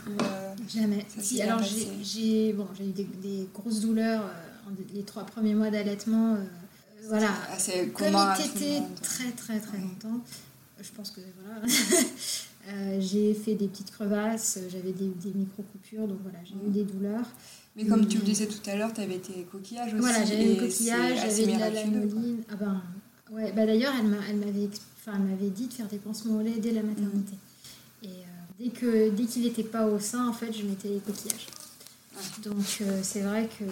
[0.69, 1.07] Jamais.
[1.21, 4.25] Si, alors j'ai bon, eu des, des, grosses douleurs
[4.95, 6.45] les trois premiers mois d'allaitement, euh,
[7.09, 7.35] voilà,
[7.95, 10.21] comme il très très très longtemps,
[10.81, 11.67] je pense que voilà.
[12.71, 16.85] Euh, j'ai fait des petites crevasses, j'avais des, des micro-coupures, donc voilà, j'ai eu des
[16.85, 17.25] douleurs.
[17.79, 20.01] Mais comme tu le disais tout à l'heure, tu avais tes coquillages aussi.
[20.01, 22.43] Voilà, j'avais des coquillages, j'avais de la lanoline.
[22.51, 22.83] Ah ben,
[23.31, 24.69] ouais, bah d'ailleurs, elle m'avait
[25.07, 27.35] enfin, dit de faire des pansements au lait dès la maternité.
[28.03, 28.07] Mm.
[28.07, 30.99] Et euh, dès qu'il dès qu'il n'était pas au sein, en fait, je mettais les
[30.99, 31.47] coquillages.
[32.43, 33.65] Donc c'est vrai que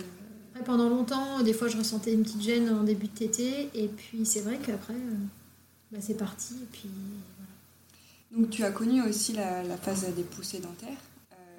[0.64, 3.70] pendant longtemps, des fois, je ressentais une petite gêne en début de tété.
[3.74, 5.14] Et puis, c'est vrai qu'après, euh,
[5.92, 6.54] bah, c'est parti.
[6.54, 6.90] Et puis,
[8.36, 10.98] Donc, tu as connu aussi la, phase des poussées dentaires?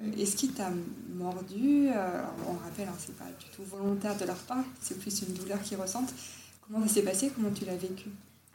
[0.02, 0.70] Euh, est-ce qu'il t'a
[1.14, 5.22] mordu euh, On rappelle, hein, c'est pas du tout volontaire de leur part, c'est plus
[5.22, 6.12] une douleur qu'ils ressentent.
[6.62, 8.08] Comment ça s'est passé Comment tu l'as vécu?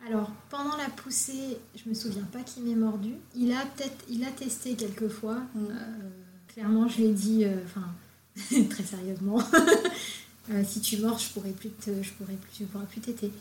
[0.08, 3.13] Alors, pendant la poussée, je me souviens pas qu'il m'ait mordu.
[3.36, 5.38] Il a peut-être, il a testé quelques fois.
[5.56, 5.67] Mm.
[6.47, 7.88] clairement, je lui ai dit, enfin,
[8.69, 9.39] très sérieusement,
[10.51, 13.32] Euh, si tu mords, je pourrais plus je pourrais plus, je pourrais plus t'aider.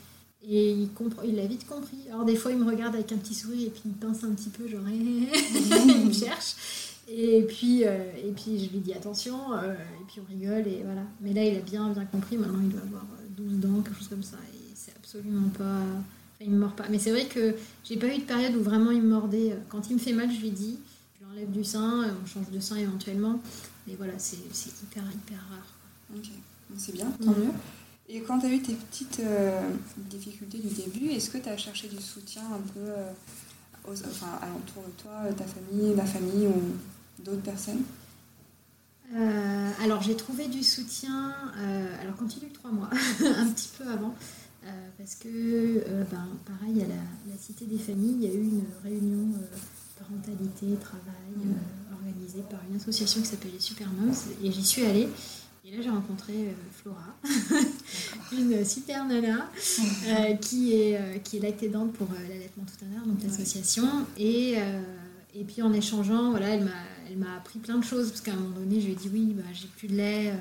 [0.45, 0.89] Et il,
[1.25, 1.97] il l'a vite compris.
[2.09, 4.33] Alors des fois, il me regarde avec un petit sourire et puis il pince un
[4.33, 6.55] petit peu, genre il me cherche.
[7.07, 10.81] Et puis, euh, et puis je lui dis attention, euh, et puis on rigole, et
[10.83, 11.01] voilà.
[11.21, 12.37] Mais là, il a bien, bien compris.
[12.37, 14.37] Maintenant, il doit avoir 12 dents, quelque chose comme ça.
[14.53, 15.81] Et c'est absolument pas.
[16.39, 16.85] il me mord pas.
[16.89, 19.55] Mais c'est vrai que j'ai pas eu de période où vraiment il me mordait.
[19.69, 20.79] Quand il me fait mal, je lui dis
[21.19, 23.39] je l'enlève du sein, on change de sein éventuellement.
[23.87, 25.73] Mais voilà, c'est hyper, hyper rare.
[26.15, 26.29] Ok
[26.77, 27.51] c'est bien, tant mieux.
[28.09, 29.61] Et quand tu as eu tes petites euh,
[29.97, 33.11] difficultés du début, est-ce que tu as cherché du soutien un peu euh,
[33.87, 37.83] aux, enfin, de toi, ta famille, la famille ou d'autres personnes
[39.15, 41.35] euh, alors j'ai trouvé du soutien,
[42.01, 42.89] alors quand il y a eu trois mois,
[43.21, 44.15] un petit peu avant,
[44.97, 49.33] parce que ben, pareil à la, Cité des Familles, il y a eu une réunion
[49.99, 51.53] parentalité, travail,
[51.91, 55.09] organisée par une association qui s'appelait Super Moms, et j'y suis allée.
[55.65, 57.15] Et là, j'ai rencontré euh, Flora,
[58.33, 59.49] une super nana
[60.07, 63.87] euh, qui est, euh, qui est lactédante pour l'allaitement tout à l'heure, donc l'association.
[64.17, 64.55] Et,
[65.33, 66.65] et puis en échangeant, voilà, elle
[67.17, 69.33] m'a, appris plein de choses, parce qu'à un moment donné, je lui ai dit oui,
[69.37, 70.33] bah, j'ai plus de lait.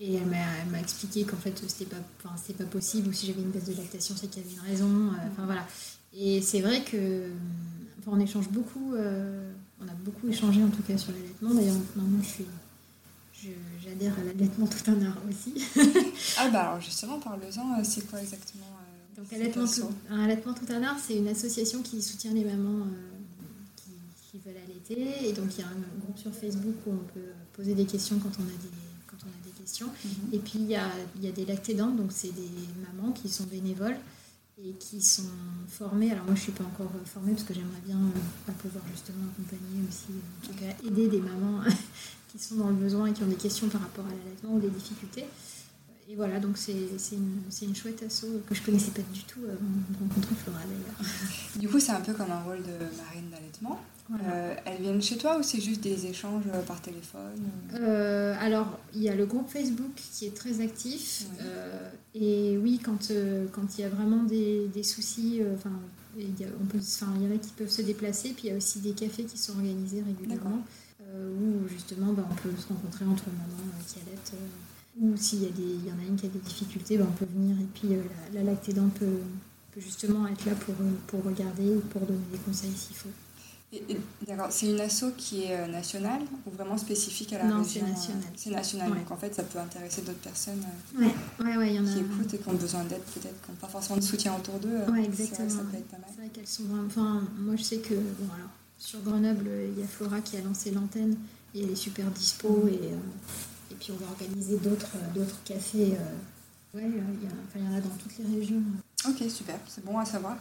[0.00, 3.50] Et elle m'a, expliqué qu'en fait, c'était pas, enfin, pas possible, ou si j'avais une
[3.50, 5.10] baisse de lactation, c'est qu'il y avait une raison.
[5.30, 5.64] Enfin voilà.
[6.16, 7.28] Et c'est vrai que,
[8.00, 11.54] enfin, on échange beaucoup, on a beaucoup échangé en tout cas sur l'allaitement.
[11.54, 12.44] D'ailleurs, maintenant, je suis
[13.82, 15.54] j'adhère à l'allaitement tout un art aussi.
[16.38, 20.54] ah bah alors justement, parle-en, euh, c'est quoi exactement euh, Donc allaitement tout, un allaitement
[20.54, 23.90] tout un art, c'est une association qui soutient les mamans euh,
[24.30, 25.28] qui, veulent allaiter.
[25.28, 28.18] Et donc il y a un groupe sur Facebook où on peut poser des questions
[28.18, 28.74] quand on a des,
[29.06, 29.86] quand on a des questions.
[29.86, 30.34] Mhm.
[30.34, 32.50] Et puis il y a, il y a des lactédantes, donc c'est des
[32.86, 33.96] mamans qui sont bénévoles
[34.62, 35.22] et qui sont
[35.68, 36.12] formées.
[36.12, 37.98] Alors moi je ne suis pas encore formée parce que j'aimerais bien
[38.58, 41.62] pouvoir justement accompagner aussi, en tout cas aider des mamans
[42.36, 44.60] qui sont dans le besoin et qui ont des questions par rapport à l'allaitement ou
[44.60, 45.24] des difficultés.
[46.08, 46.72] Et voilà, donc c'est
[47.12, 51.10] une, une, chouette asso que je connaissais pas du tout avant de rencontrer Flora d'ailleurs.
[51.58, 53.80] Du coup, c'est un peu comme un rôle de marine d'allaitement.
[54.12, 57.40] Euh, elles viennent chez toi ou c'est juste des échanges euh, par téléphone
[57.72, 61.24] euh, Alors, il y a le groupe Facebook qui est très actif.
[62.14, 63.10] et oui, quand
[63.52, 65.72] quand il y a vraiment des, des soucis, enfin,
[66.18, 68.30] il y en a qui peuvent se déplacer.
[68.30, 70.62] Puis il y a aussi des cafés qui sont organisés régulièrement
[71.14, 74.32] où justement bah, on peut se rencontrer entre mamans qui allaitent.
[75.00, 77.06] ou s'il y, a des, il y en a une qui a des difficultés, bah,
[77.08, 79.20] on peut venir et puis la, la lactédante peut,
[79.72, 80.74] peut, justement être là pour,
[81.06, 83.10] pour regarder pour donner des conseils s'il faut.
[84.26, 87.82] D'accord, c'est une asso qui est euh, nationale ou vraiment spécifique à la non, région
[87.84, 88.22] c'est national.
[88.22, 90.64] Euh, c'est national, donc en fait ça peut intéresser d'autres personnes
[90.98, 91.00] euh,
[91.44, 91.56] ouais.
[91.56, 93.96] Ouais, y en qui écoutent et qui ont besoin d'aide peut-être, qui n'ont pas forcément
[93.98, 94.78] de soutien autour d'eux.
[94.90, 95.48] Ouais, exactement.
[95.48, 96.06] Ça, peut être pas mal.
[96.10, 96.86] C'est vrai qu'elles sont vraiment...
[96.86, 98.50] Enfin, moi je sais que, bon alors,
[98.84, 101.16] sur Grenoble, il y a Flora qui a lancé l'antenne
[101.54, 102.88] et elle est super dispo et,
[103.72, 105.96] et puis on va organiser d'autres, d'autres cafés.
[106.74, 108.62] ouais, il y, en a dans toutes les régions.
[109.08, 110.36] Ok, super, c'est bon à savoir.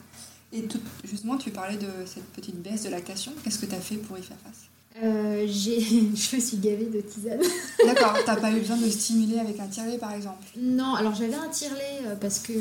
[0.52, 0.68] Et
[1.06, 3.32] justement, tu parlais de cette petite baisse de lactation.
[3.44, 4.68] Qu'est-ce que tu as fait pour y faire face?
[5.02, 7.42] Euh, je me suis gavée de tisane.
[7.86, 10.44] D'accord, t'as pas eu besoin de stimuler avec un tirelet par exemple?
[10.58, 12.54] Non, alors j'avais un tirelet euh, parce que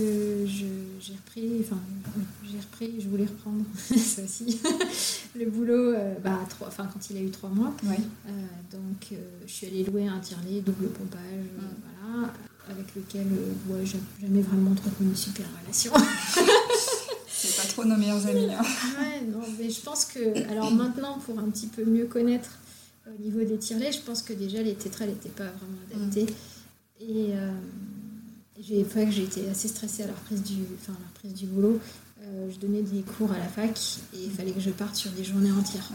[0.47, 1.79] j'ai repris, enfin
[2.51, 3.65] j'ai repris, je voulais reprendre
[3.97, 4.61] ça aussi,
[5.37, 7.73] le boulot euh, bah, trois, enfin, quand il a eu trois mois.
[7.85, 7.97] Oui.
[8.71, 11.63] donc je suis allée louer un tirelet, double pompage, mm.
[12.03, 12.31] voilà,
[12.71, 13.27] avec lequel
[13.69, 15.93] ouais, j'ai jamais vraiment entretenu une super relation.
[17.43, 18.49] C'est pas trop nos meilleurs amis.
[18.53, 18.63] Hein.
[19.01, 20.49] Ouais, non, mais je pense que.
[20.51, 22.59] Alors maintenant, pour un petit peu mieux connaître
[23.07, 26.25] euh, au niveau des tirelets, je pense que déjà les tétras n'étaient pas vraiment adaptés.
[26.25, 26.29] Mm.
[27.01, 27.51] Et euh,
[28.61, 31.81] j'ai que j'ai été assez stressée à la reprise du, enfin, la reprise du boulot.
[32.23, 33.77] Euh, je donnais des cours à la fac
[34.15, 35.89] et il fallait que je parte sur des journées entières.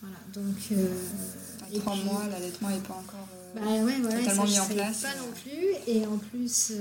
[0.00, 0.56] Voilà, donc.
[0.72, 0.88] Euh,
[1.78, 5.02] trois mois, l'allaitement n'est pas encore bah, ouais, totalement mis en place.
[5.02, 5.92] Pas non plus.
[5.92, 6.72] Et en plus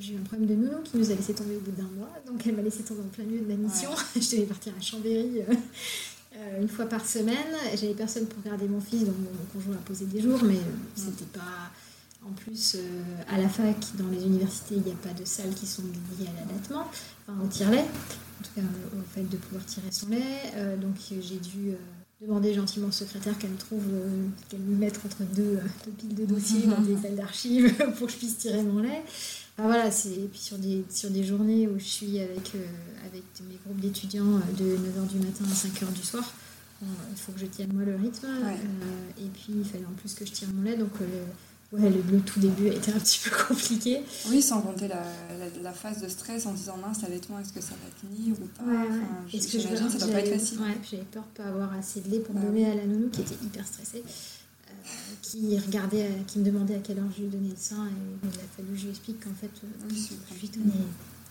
[0.00, 2.10] j'ai eu un problème de nounou qui nous a laissé tomber au bout d'un mois.
[2.26, 3.90] Donc elle m'a laissé tomber en plein milieu de ma mission.
[4.14, 5.54] je devais partir à Chambéry euh,
[6.36, 7.54] euh, une fois par semaine.
[7.74, 10.58] J'avais personne pour garder mon fils, donc mon conjoint a posé des jours, mais
[10.94, 11.70] c'était pas.
[12.28, 12.80] En plus, euh,
[13.28, 16.28] à la fac, dans les universités, il n'y a pas de salles qui sont dédiées
[16.28, 16.84] à l'allaitement,
[17.26, 20.76] enfin au tire-lait, en tout cas au fait de pouvoir tirer son lait.
[20.80, 21.74] donc j'ai dû
[22.20, 23.84] demander gentiment au secrétaire qu'elle me trouve,
[24.48, 28.12] qu'elle me mette entre deux, deux piles de dossiers dans des salles d'archives pour que
[28.12, 29.04] je puisse tirer mon lait
[29.66, 32.64] voilà, c'est puis sur des, sur des journées où je suis avec, euh,
[33.04, 36.32] avec mes groupes d'étudiants euh, de 9h du matin à 5h du soir,
[36.80, 38.26] il faut que je tienne moi le rythme.
[38.26, 38.54] Euh,
[39.20, 40.92] et puis il fallait en plus que je tire mon lait, donc
[41.72, 44.00] ouais, le, tout début a été un petit peu compliqué.
[44.28, 45.02] Oui, sans compter la,
[45.60, 49.36] la, phase de stress en disant mince, l'allaitement, est-ce que ça va tenir ou pas?
[49.36, 50.58] Est-ce que je ça doit pas être facile.
[50.88, 53.44] J'avais peur de pas avoir assez de lait pour donner à la nounou qui était
[53.44, 54.04] hyper stressée
[55.22, 57.86] qui regardait, qui me demandait à quelle heure je lui donnais le sein.
[57.86, 60.84] Et il a fallu que je lui explique qu'en fait, euh, je lui donnais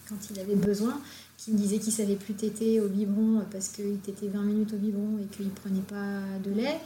[0.08, 1.00] quand il avait besoin,
[1.38, 4.78] qui me disait qu'il savait plus téter au biberon parce qu'il tétait 20 minutes au
[4.78, 6.80] biberon et qu'il prenait pas de lait.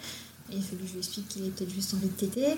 [0.52, 2.58] Et il a fallu que je lui explique qu'il avait peut-être juste envie de téter.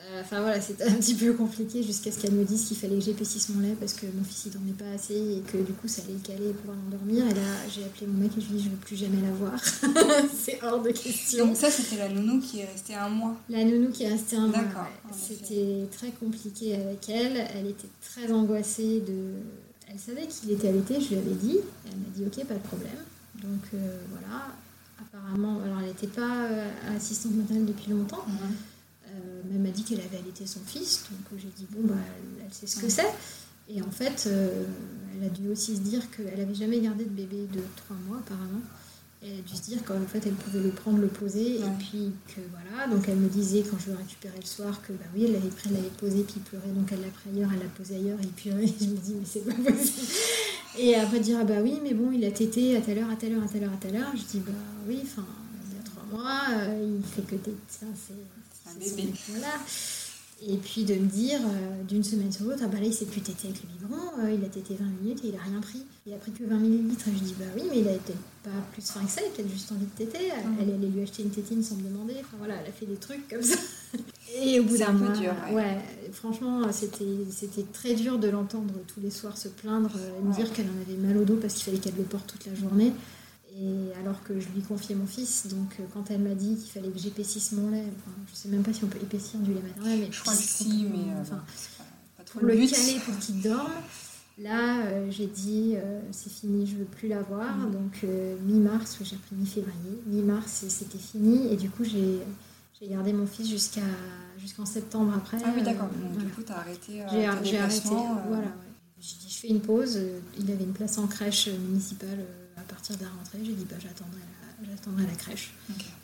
[0.00, 2.96] Euh, enfin voilà, c'était un petit peu compliqué jusqu'à ce qu'elle me dise qu'il fallait
[2.96, 5.72] que j'épaississe mon lait parce que mon fils il dormait pas assez et que du
[5.72, 7.26] coup ça allait le caler pour l'endormir.
[7.26, 9.20] Et là j'ai appelé mon mec et je lui ai dit je veux plus jamais
[9.22, 9.58] la voir.
[10.34, 11.46] c'est hors de question.
[11.46, 13.36] Donc ça c'était la nounou qui est restée un mois.
[13.48, 14.64] La nounou qui est restée un mois.
[15.12, 17.46] C'était très compliqué avec elle.
[17.54, 19.32] Elle était très angoissée de.
[19.90, 21.58] Elle savait qu'il était allaité, je lui avais dit.
[21.86, 22.90] Elle m'a dit ok pas de problème.
[23.42, 24.46] Donc euh, voilà.
[25.00, 28.24] Apparemment, alors elle n'était pas euh, assistante maternelle depuis longtemps.
[29.38, 31.94] Euh, elle m'a dit qu'elle avait allaité son fils, donc euh, j'ai dit bon bah
[32.44, 33.12] elle, sait ce que c'est.
[33.68, 34.64] Et en fait, euh,
[35.16, 38.18] elle a dû aussi se dire qu'elle avait jamais gardé de bébé de trois mois
[38.18, 38.62] apparemment.
[39.22, 42.12] elle a dû se dire qu'en fait elle pouvait le prendre, le poser, et puis
[42.28, 42.86] que voilà.
[42.88, 45.48] Donc elle me disait quand je le récupérais le soir que bah oui, elle l'avait
[45.48, 47.96] pris, elle l'avait posé, puis il pleurait, donc elle l'a pris ailleurs, elle l'a posé
[47.96, 50.12] ailleurs, et puis je me dis mais c'est pas possible.
[50.78, 53.16] Et après dire ah bah oui, mais bon, il a tété à telle heure, à
[53.16, 54.12] telle heure, à telle heure, à telle heure.
[54.14, 54.52] Je dis bah
[54.86, 55.26] oui, enfin
[55.68, 58.14] il y a trois mois, il fait que téter, ça c'est
[59.28, 59.54] voilà.
[60.46, 63.06] Et puis de me dire euh, d'une semaine sur l'autre, ah bah là il s'est
[63.06, 65.60] plus tété avec le biberon, euh, il a tété 20 minutes et il a rien
[65.60, 65.82] pris.
[66.06, 67.08] Il a pris que 20 millilitres.
[67.08, 69.26] Et je dis bah oui, mais il a peut-être pas plus faim que ça, il
[69.26, 70.28] a peut-être juste envie de téter.
[70.28, 70.56] Mm.
[70.60, 72.14] Elle allait lui acheter une tétine sans me demander.
[72.20, 73.58] Enfin voilà, elle a fait des trucs comme ça.
[74.40, 75.78] Et au bout d'un mois, dur, ouais.
[76.12, 80.52] franchement, c'était c'était très dur de l'entendre tous les soirs se plaindre et me dire
[80.52, 82.92] qu'elle en avait mal au dos parce qu'il fallait qu'elle le porte toute la journée.
[84.08, 86.88] Alors que je lui confiais mon fils, donc euh, quand elle m'a dit qu'il fallait
[86.88, 89.60] que j'épaississe mon lait, enfin, je sais même pas si on peut épaissir du lait
[89.60, 91.42] maternel, mais je crois que si, mais euh, enfin,
[92.24, 93.70] pour le, caler pour qu'il dorme.
[94.38, 95.74] Là, euh, j'ai dit
[96.10, 97.54] c'est fini, je veux plus l'avoir.
[97.54, 97.72] Mm.
[97.72, 98.06] Donc
[98.46, 102.22] mi-mars, j'ai pris mi-février, mi-mars c'était fini et du coup j'ai
[102.88, 103.82] gardé mon fils jusqu'à
[104.38, 105.36] jusqu'en septembre après.
[105.44, 105.88] Ah oui d'accord.
[105.88, 107.02] Donc du coup tu as arrêté.
[107.42, 107.88] j'ai arrêté.
[107.90, 108.38] Voilà.
[108.38, 108.52] Ouais.
[109.02, 109.98] J'ai dit je fais une pause.
[110.38, 112.24] Il avait une place en crèche municipale
[112.68, 115.52] partir de la rentrée, j'ai dit bah, j'attendrai la, j'attendrai la crèche.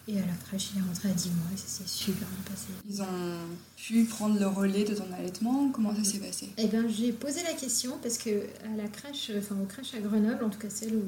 [0.06, 2.44] Et à la crèche, il est rentré à 10 mois et ça s'est super bien
[2.50, 2.68] passé.
[2.88, 3.38] Ils ont
[3.76, 5.70] pu prendre le relais de ton allaitement?
[5.70, 6.50] Comment ça s'est passé?
[6.58, 10.00] Eh bien, j'ai posé la question parce que à la crèche, enfin aux crèches à
[10.00, 11.02] Grenoble, en tout cas celle où,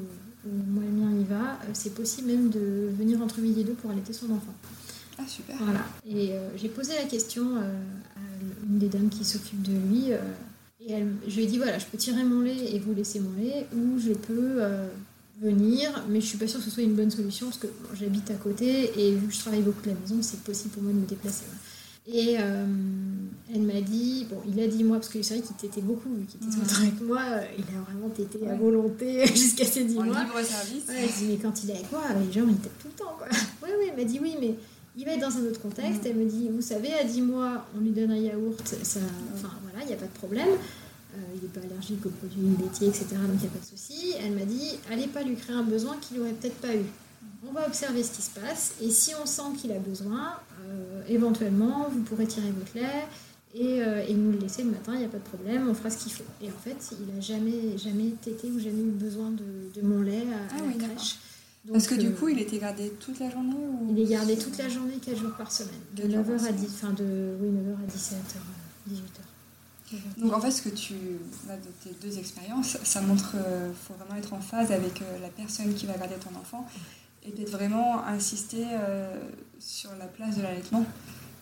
[0.46, 3.74] moi le mien y va, euh, c'est possible même de venir entre midi et deux
[3.74, 4.54] pour allaiter son enfant.
[5.18, 5.56] Ah super.
[5.58, 5.84] Voilà.
[6.06, 7.74] Et euh, j'ai posé la question euh,
[8.16, 10.10] à une des dames qui s'occupe de lui.
[10.80, 13.20] et elle, je lui ai dit voilà, je peux tirer mon lait et vous laisser
[13.20, 14.62] mon lait, ou je peux
[15.40, 18.30] venir, mais je suis pas sûre que ce soit une bonne solution parce que j'habite
[18.30, 20.92] à côté et vu que je travaille beaucoup de la maison, c'est possible pour moi
[20.92, 21.44] de me déplacer.
[22.08, 22.64] Et euh,
[23.52, 26.08] elle m'a dit, bon, il a dit moi, parce que c'est vrai qu'il t'était beaucoup,
[26.14, 27.20] vu qu'il était tout avec moi,
[27.58, 30.04] il a vraiment tété à volonté jusqu'à ses 10 mois.
[30.04, 30.84] libre service.
[30.88, 33.14] Ouais, dit, mais quand il est avec moi, les gens, ils têtent tout le temps,
[33.18, 33.26] quoi.
[33.62, 34.54] Oui, oui, elle m'a dit, oui, mais
[34.96, 36.02] il va être dans un autre contexte.
[36.06, 39.00] Elle me dit, vous savez, à 10 mois, on lui donne un yaourt, ça,
[39.34, 40.48] enfin voilà, il n'y a pas de problème.
[41.16, 43.06] Euh, il n'est pas allergique aux produits laitiers, etc.
[43.12, 44.14] Donc il n'y a pas de souci.
[44.22, 46.84] Elle m'a dit, allez pas lui créer un besoin qu'il n'aurait peut-être pas eu.
[47.48, 51.02] On va observer ce qui se passe et si on sent qu'il a besoin, euh,
[51.08, 53.06] éventuellement, vous pourrez tirer votre lait
[53.54, 55.74] et, euh, et, nous le laisser le matin, il n'y a pas de problème, on
[55.74, 56.24] fera ce qu'il faut.
[56.42, 60.26] Et en fait, il n'a jamais, jamais tété ou jamais eu besoin de, mon lait
[60.32, 61.16] à, ah la crèche.
[61.72, 63.88] Parce que du coup, il était gardé toute la journée ou...
[63.90, 65.72] Il est gardé toute la journée, 4 jours par semaine.
[65.94, 69.35] De 9h à 10, enfin de oui, 9h à 17h, 18h.
[70.16, 70.94] Donc en fait, ce que tu
[71.48, 75.00] as de tes deux expériences, ça montre qu'il euh, faut vraiment être en phase avec
[75.00, 76.66] euh, la personne qui va garder ton enfant
[77.24, 79.16] et peut-être vraiment insister euh,
[79.60, 80.84] sur la place de l'allaitement,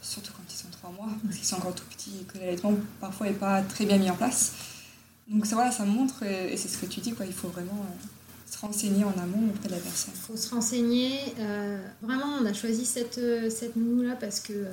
[0.02, 2.74] surtout quand ils sont trois mois, parce qu'ils sont encore tout petits et que l'allaitement
[3.00, 4.52] parfois n'est pas très bien mis en place.
[5.28, 7.87] Donc ça, voilà, ça montre, et, c'est ce que tu dis, quoi, il faut vraiment
[8.50, 10.12] se renseigner en amont auprès de la personne.
[10.14, 11.18] Il faut se renseigner.
[12.02, 14.66] vraiment, on a choisi cette, cette nounou-là parce que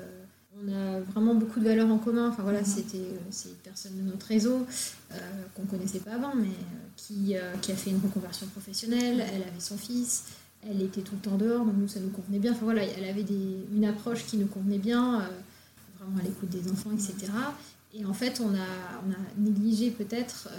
[0.64, 2.30] on a vraiment beaucoup de valeurs en commun.
[2.30, 2.66] Enfin voilà, mhm.
[2.66, 4.66] c'était euh, c'est une personne de notre réseau
[5.12, 5.16] euh,
[5.56, 9.18] qu'on connaissait pas avant, mais euh, qui, qui, a fait une reconversion professionnelle.
[9.18, 9.30] Mhm.
[9.34, 10.26] Elle avait son fils.
[10.70, 12.52] Elle était tout le temps dehors, donc nous ça nous convenait bien.
[12.52, 15.28] Enfin voilà, elle avait des, une approche qui nous convenait bien,
[16.00, 17.32] vraiment à l'écoute des enfants, etc.
[17.96, 18.68] Et en fait, on a,
[19.08, 20.50] on a négligé peut-être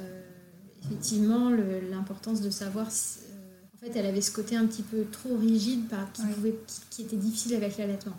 [0.85, 1.51] effectivement
[1.89, 2.89] l'importance de savoir.
[2.89, 6.59] en fait, elle avait ce côté un petit peu trop rigide par, qui, pouvait,
[6.91, 8.19] qui était difficile avec l'allaitement.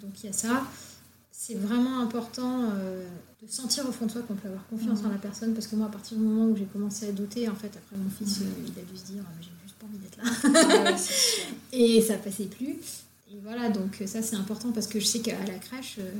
[0.00, 0.64] Donc il y a ça
[1.40, 3.06] c'est vraiment important euh,
[3.40, 5.76] de sentir au fond de soi qu'on peut avoir confiance en la personne parce que
[5.76, 8.40] moi à partir du moment où j'ai commencé à douter en fait après mon fils
[8.40, 10.96] euh, il a dû se dire ah, j'ai juste pas envie d'être là.
[11.72, 13.04] Et ça passait plus.
[13.30, 16.10] Et voilà donc ça c'est important parce que je sais qu'à la crèche euh,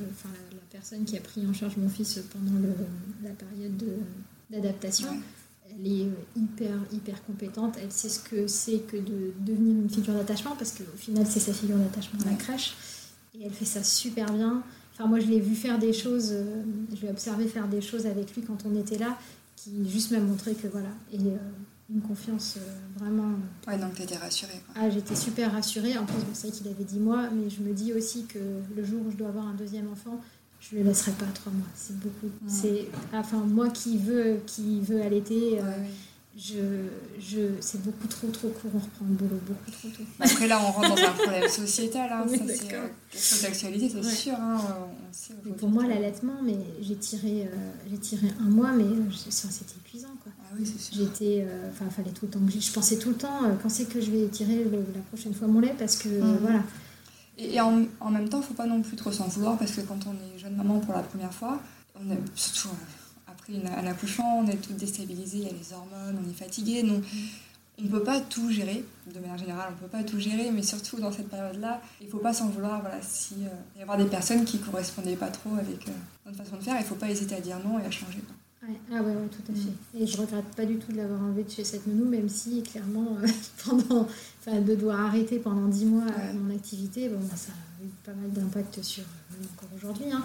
[0.52, 2.56] la, personne qui a pris en charge mon fils pendant
[3.24, 3.82] la période
[4.50, 5.08] d'adaptation
[5.68, 7.74] elle est hyper hyper compétente.
[7.82, 11.40] Elle sait ce que c'est que de devenir une figure d'attachement parce qu'au final c'est
[11.40, 12.76] sa figure d'attachement à la crèche.
[13.34, 14.62] Et elle fait ça super bien
[14.98, 18.06] Enfin, moi, je l'ai vu faire des choses, euh, je l'ai observé faire des choses
[18.06, 19.16] avec lui quand on était là,
[19.54, 20.88] qui juste m'a montré que voilà.
[21.12, 21.36] Et euh,
[21.88, 23.30] une confiance euh, vraiment.
[23.68, 24.60] Ouais, donc t'étais rassurée.
[24.66, 24.74] Quoi.
[24.76, 25.96] Ah, j'étais super rassurée.
[25.96, 28.40] En plus, bon, c'est vrai qu'il avait dit mois, mais je me dis aussi que
[28.76, 30.20] le jour où je dois avoir un deuxième enfant,
[30.60, 31.68] je ne le laisserai pas à trois mois.
[31.76, 32.28] C'est beaucoup.
[32.48, 35.60] C'est, enfin, moi qui veux, qui veux allaiter
[36.38, 40.04] je, je, c'est beaucoup trop trop court, on reprend le boulot beaucoup trop tôt.
[40.20, 43.90] Après là, on rentre dans un problème sociétal, hein, ça c'est euh, quelque chose d'actualité,
[44.00, 44.34] c'est sûr.
[44.34, 44.60] Hein,
[45.58, 50.14] pour moi, l'allaitement, mais j'ai tiré, euh, j'ai tiré un mois, mais euh, c'était épuisant.
[50.22, 50.30] Quoi.
[50.44, 51.04] Ah oui, c'est sûr.
[51.04, 54.00] J'étais, enfin, fallait tout le temps que je pensais tout le temps quand c'est que
[54.00, 56.38] je vais tirer la prochaine fois mon lait, parce que mhm.
[56.40, 56.62] voilà.
[57.36, 59.72] Et, en, en, même temps, il ne faut pas non plus trop s'en vouloir, parce
[59.72, 61.60] que quand on est jeune maman pour la première fois,
[61.96, 62.68] on est surtout
[63.76, 66.82] à l'accouchement, on est tout déstabilisé, il y a les hormones, on est fatigué.
[66.82, 67.02] Donc,
[67.80, 70.50] on ne peut pas tout gérer, de manière générale, on ne peut pas tout gérer,
[70.50, 72.80] mais surtout dans cette période-là, il ne faut pas s'en vouloir.
[72.80, 75.92] Voilà, si euh, y avoir des personnes qui ne correspondaient pas trop avec euh,
[76.26, 78.18] notre façon de faire, il ne faut pas hésiter à dire non et à changer.
[78.92, 80.02] Ah ouais, tout à fait.
[80.02, 82.62] Et je regrette pas du tout de l'avoir enlevé de chez cette nounou, même si
[82.62, 83.26] clairement, euh,
[83.64, 84.06] pendant,
[84.40, 88.30] enfin, de devoir arrêter pendant 10 mois mon activité, bon, ça a eu pas mal
[88.32, 90.22] d'impact sur, même encore aujourd'hui, hein.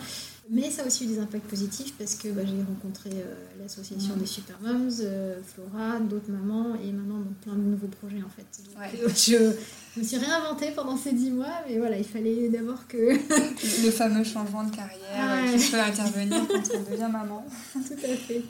[0.49, 4.15] Mais ça a aussi eu des impacts positifs parce que bah, j'ai rencontré euh, l'association
[4.17, 8.29] des Super Moms, euh, Flora, d'autres mamans et maintenant donc, plein de nouveaux projets en
[8.29, 8.45] fait.
[8.65, 9.53] Donc, euh,
[9.95, 12.97] je, me suis réinventée pendant ces dix mois, mais voilà, il fallait d'abord que.
[13.85, 17.45] Le fameux changement de carrière qui peut intervenir quand on devient maman.
[17.73, 18.41] Tout à fait.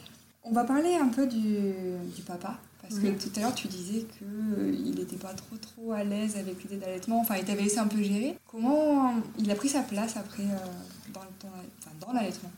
[0.44, 1.74] On va parler un peu du,
[2.16, 2.60] du papa.
[2.82, 6.62] Parce que tout à l'heure, tu disais qu'il n'était pas trop trop à l'aise avec
[6.64, 7.22] l'idée d'allaitement.
[7.22, 8.38] Enfin, il t'avait laissé un peu gérer.
[8.46, 10.44] Comment il a pris sa place après
[11.14, 12.52] dans, dans l'allaitement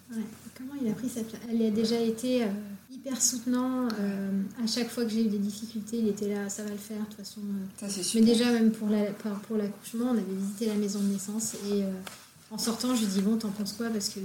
[0.58, 2.48] Comment il a pris place Elle a déjà été euh,
[2.92, 3.88] hyper soutenant.
[4.00, 6.78] Euh, à chaque fois que j'ai eu des difficultés, il était là, ça va le
[6.78, 7.42] faire, de toute façon.
[7.42, 7.88] Euh.
[7.88, 11.56] ça, Mais déjà, même pour l'accouchement, la, pour on avait visité la maison de naissance
[11.70, 11.84] et
[12.52, 13.90] en sortant, je lui dis Bon, t'en penses quoi?
[13.90, 14.20] Parce que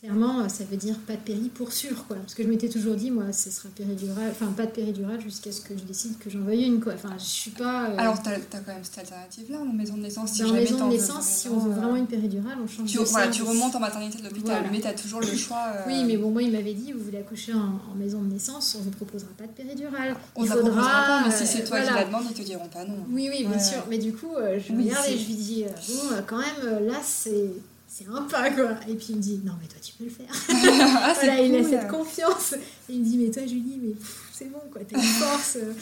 [0.00, 2.16] clairement, ça veut dire pas de péri pour sûr, quoi.
[2.16, 5.52] Parce que je m'étais toujours dit, moi, ce sera péridurale, enfin pas de péridurale jusqu'à
[5.52, 6.94] ce que je décide que j'en veuille une, quoi.
[6.94, 7.90] Enfin, je suis pas.
[7.90, 10.32] Euh, Alors, t'as as quand même cette alternative-là, en maison de naissance.
[10.32, 13.02] Si en maison de naissance, si on veut vraiment une péridurale, on change tu, de
[13.02, 15.72] voilà, tu remontes en maternité de l'hôpital, mais t'as toujours le choix.
[15.74, 18.76] Euh, oui, mais bon, moi, il m'avait dit, vous voulez accoucher en, maison de naissance,
[18.78, 20.16] on vous proposera pas de péridurale.
[20.34, 20.80] On il faudra.
[20.80, 23.04] Pas, mais si c'est toi qui la demande, ils te diront pas non.
[23.10, 23.84] Oui, oui, bien sûr.
[23.90, 27.50] Mais du coup, je regarde et je lui dis, bon, quand même, là, c'est
[27.92, 28.70] c'est un pas quoi.
[28.88, 30.28] Et puis il me dit non mais toi tu peux le faire.
[31.02, 32.52] ah, voilà, il a cette confiance.
[32.88, 33.94] Et il me dit mais toi Julie mais
[34.40, 35.56] c'est bon quoi, t'as une force.
[35.56, 35.72] Euh,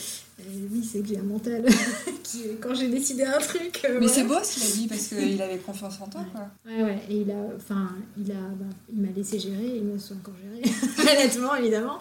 [0.72, 1.64] oui, c'est que j'ai un mental
[2.24, 3.80] qui, quand j'ai décidé un truc.
[3.84, 6.48] Euh, mais c'est beau ce qu'il a dit parce qu'il avait confiance en toi, quoi.
[6.66, 6.98] Ouais, ouais.
[7.08, 10.10] Et il a, enfin, il a, bah, il m'a laissé gérer et il me laisse
[10.10, 11.98] encore gérer, honnêtement, évidemment.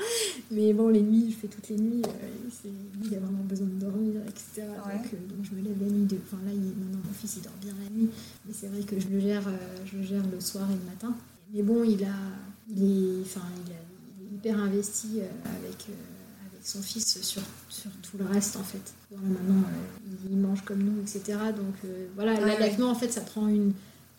[0.50, 2.02] Mais bon, les nuits, je fais toutes les nuits.
[2.06, 2.70] Euh,
[3.04, 4.68] il a vraiment besoin de dormir, etc.
[4.68, 6.06] Donc, donc, je me lève la nuit.
[6.06, 6.18] De...
[6.26, 8.10] Enfin là, il, maintenant mon fils il dort bien la nuit,
[8.46, 9.48] mais c'est vrai que je le gère,
[9.86, 11.16] je le gère le soir et le matin.
[11.54, 12.18] Mais bon, il a,
[12.70, 15.88] il est, enfin, il, est hyper investi avec
[16.68, 18.94] son fils sur, sur tout le reste en fait.
[19.12, 21.22] maintenant, euh, il mange comme nous, etc.
[21.56, 23.72] Donc euh, voilà, l'allaitement en fait, ça prend une.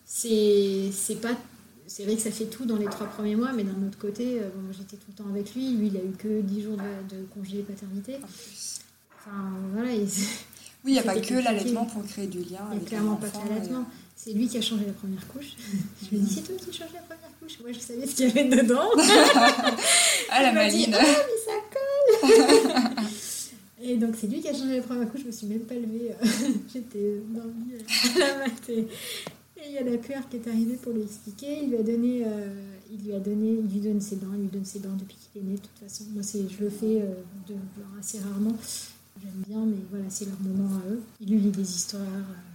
[0.05, 0.91] C'est
[1.21, 1.37] pas.
[1.85, 4.39] C'est vrai que ça fait tout dans les trois premiers mois, mais d'un autre côté,
[4.39, 5.75] euh, bon, j'étais tout le temps avec lui.
[5.75, 8.17] Lui, il a eu que 10 jours de, de congé paternité.
[8.23, 9.37] Enfin,
[9.73, 9.91] voilà.
[9.93, 10.07] oui,
[10.85, 12.61] il n'y a pas que l'allaitement pour créer du lien.
[12.71, 13.85] Il n'y a clairement pas que l'allaitement.
[14.15, 15.53] C'est lui qui a changé la première couche.
[16.11, 17.57] Je me dis, c'est toi qui changes la première couche.
[17.61, 18.89] Moi, je savais ce qu'il y avait dedans.
[20.29, 20.93] ah, la maline.
[20.93, 21.57] oh, mais ça
[23.81, 25.21] Et donc, c'est lui qui a changé la première couche.
[25.21, 26.11] Je me suis même pas levée.
[26.73, 28.87] J'étais dormie à la matinée.
[29.57, 31.63] Et il y a la peur qui est arrivée pour lui expliquer.
[31.63, 32.49] Il lui a donné, euh,
[32.91, 35.55] il lui donne ses bains, il lui donne ses bains depuis qu'il est né.
[35.55, 37.13] De toute façon, moi, je le fais euh,
[37.47, 37.55] de,
[37.99, 38.55] assez rarement.
[39.21, 41.01] J'aime bien, mais voilà, c'est leur moment à eux.
[41.21, 42.01] Il lui lit des histoires.
[42.01, 42.48] Euh,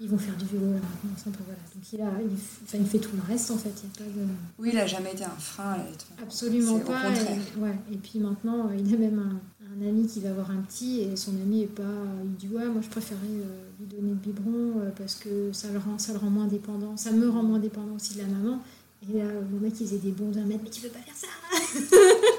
[0.00, 1.36] ils vont faire du vélo maintenant ensemble.
[1.44, 1.60] Voilà.
[1.74, 3.72] Donc il, a, il, enfin, il, fait tout le reste en fait.
[3.82, 4.26] Il a pas de...
[4.58, 7.10] Oui, il n'a jamais été un frein à Absolument pas.
[7.10, 7.74] Et, ouais.
[7.92, 11.16] et puis maintenant, il a même un, un, ami qui va avoir un petit et
[11.16, 11.82] son ami est pas.
[12.24, 15.68] Il dit Ouais, moi je préférais euh, lui donner le biberon euh, parce que ça
[15.72, 16.96] le, rend, ça le rend moins dépendant.
[16.96, 18.60] Ça me rend moins dépendant aussi de la maman.
[19.02, 21.14] Et là, le mec, il faisait des bons d'un mètre, mais tu veux pas faire
[21.14, 21.28] ça?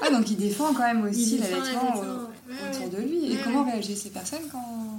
[0.02, 3.32] Ah, donc il défend quand même aussi l'allaitement autour de lui.
[3.32, 4.89] Et comment réagissent ces personnes quand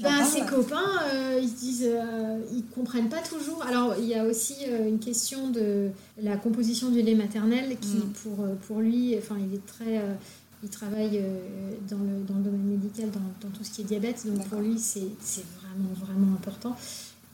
[0.00, 3.62] ben, ses copains, euh, ils disent, euh, ils comprennent pas toujours.
[3.64, 5.90] Alors, il y a aussi euh, une question de
[6.20, 8.12] la composition du lait maternel qui, mm.
[8.22, 10.02] pour, pour lui, enfin, il est très.
[10.62, 11.22] il travaille
[11.90, 14.60] dans le, dans, le, domaine médical, dans, dans, tout ce qui est diabète, donc pour
[14.60, 15.00] lui, c'est
[15.60, 16.74] vraiment, vraiment important.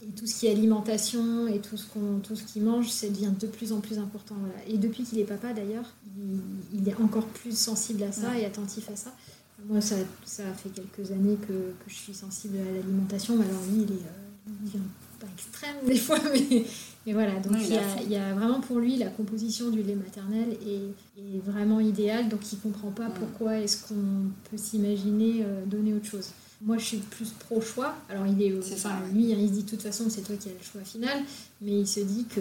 [0.03, 3.09] Et tout ce qui est alimentation et tout ce qu'on tout ce qu'il mange, ça
[3.09, 4.37] devient de plus en plus important.
[4.69, 6.41] Et depuis qu'il est papa, d'ailleurs, il,
[6.81, 9.13] il, est encore plus sensible à ça et attentif à ça.
[9.67, 13.37] Moi, ça, ça, fait quelques années que, que je suis sensible à l'alimentation.
[13.37, 14.81] Mais alors, lui, il est, euh,
[15.19, 16.65] pas extrême des fois, mais,
[17.07, 17.39] mais voilà.
[17.41, 20.57] Donc, il, y a, il, y a, vraiment pour lui la composition du lait maternel
[20.65, 22.29] est, est vraiment idéale.
[22.29, 26.31] Donc, il comprend pas pourquoi est-ce qu'on peut s'imaginer euh, donner autre chose.
[26.63, 27.95] Moi, je suis plus pro-choix.
[28.09, 30.53] Alors, il est, enfin, lui, il se dit de toute façon, c'est toi qui as
[30.53, 31.23] le choix final.
[31.61, 32.41] Mais il se dit que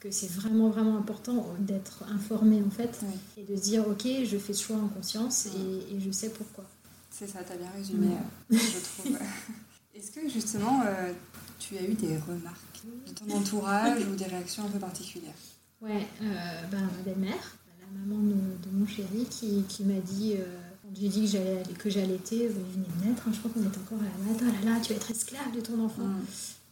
[0.00, 3.00] que c'est vraiment vraiment important d'être informé en fait
[3.36, 6.64] et de se dire ok je fais ce choix en conscience et, je sais pourquoi.
[7.10, 9.18] C'est ça, tu as bien résumé, euh, je trouve.
[9.94, 11.12] Est-ce que justement euh,
[11.58, 15.34] tu as eu des remarques de ton entourage ou des réactions un peu particulières?
[15.80, 20.36] Ouais, euh, ben, ma belle-mère, la maman de, mon chéri qui, qui m'a dit
[20.82, 23.78] quand j'ai dit que j'allais que j'allaitais, venait de naître, hein, je crois qu'on était
[23.78, 26.06] encore à la matin, oh là là, tu vas être esclave de ton enfant.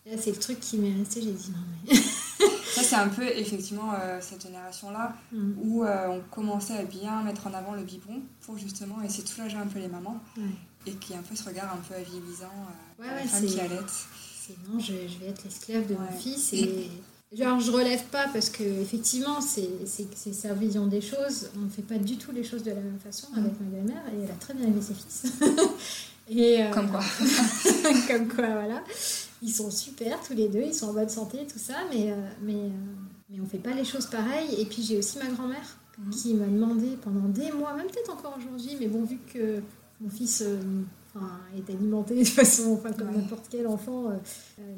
[0.06, 1.98] Là, c'est le truc qui m'est resté, j'ai dit non mais.
[2.76, 5.52] Ça, c'est un peu effectivement euh, cette génération-là mm.
[5.62, 9.28] où euh, on commençait à bien mettre en avant le biberon pour justement essayer de
[9.28, 10.20] soulager un peu les mamans
[10.86, 12.52] et qui a un peu ce regard un peu avilisant
[13.00, 13.78] euh, ouais, la femme qui allait.
[14.46, 16.90] C'est non, je, je, vais être l'esclave de mon fils et.
[17.32, 19.68] Genre, je relève pas parce que effectivement, c'est
[20.32, 21.50] sa vision des choses.
[21.56, 24.02] On ne fait pas du tout les choses de la même façon avec ma belle-mère
[24.14, 25.24] et elle a très bien aimé ses fils.
[26.30, 27.00] et, Comme quoi.
[28.08, 28.80] Comme quoi, voilà
[29.42, 32.14] ils sont super tous les deux, ils sont en bonne santé, tout ça, mais, euh,
[32.42, 32.68] mais, euh,
[33.30, 34.54] mais on fait pas les choses pareilles.
[34.58, 36.10] Et puis j'ai aussi ma grand-mère mhm.
[36.10, 39.60] qui m'a demandé pendant des mois, même peut-être encore aujourd'hui, mais bon, vu que
[40.00, 40.58] mon fils euh,
[41.56, 44.12] est alimenté de façon enfin, comme n'importe quel enfant,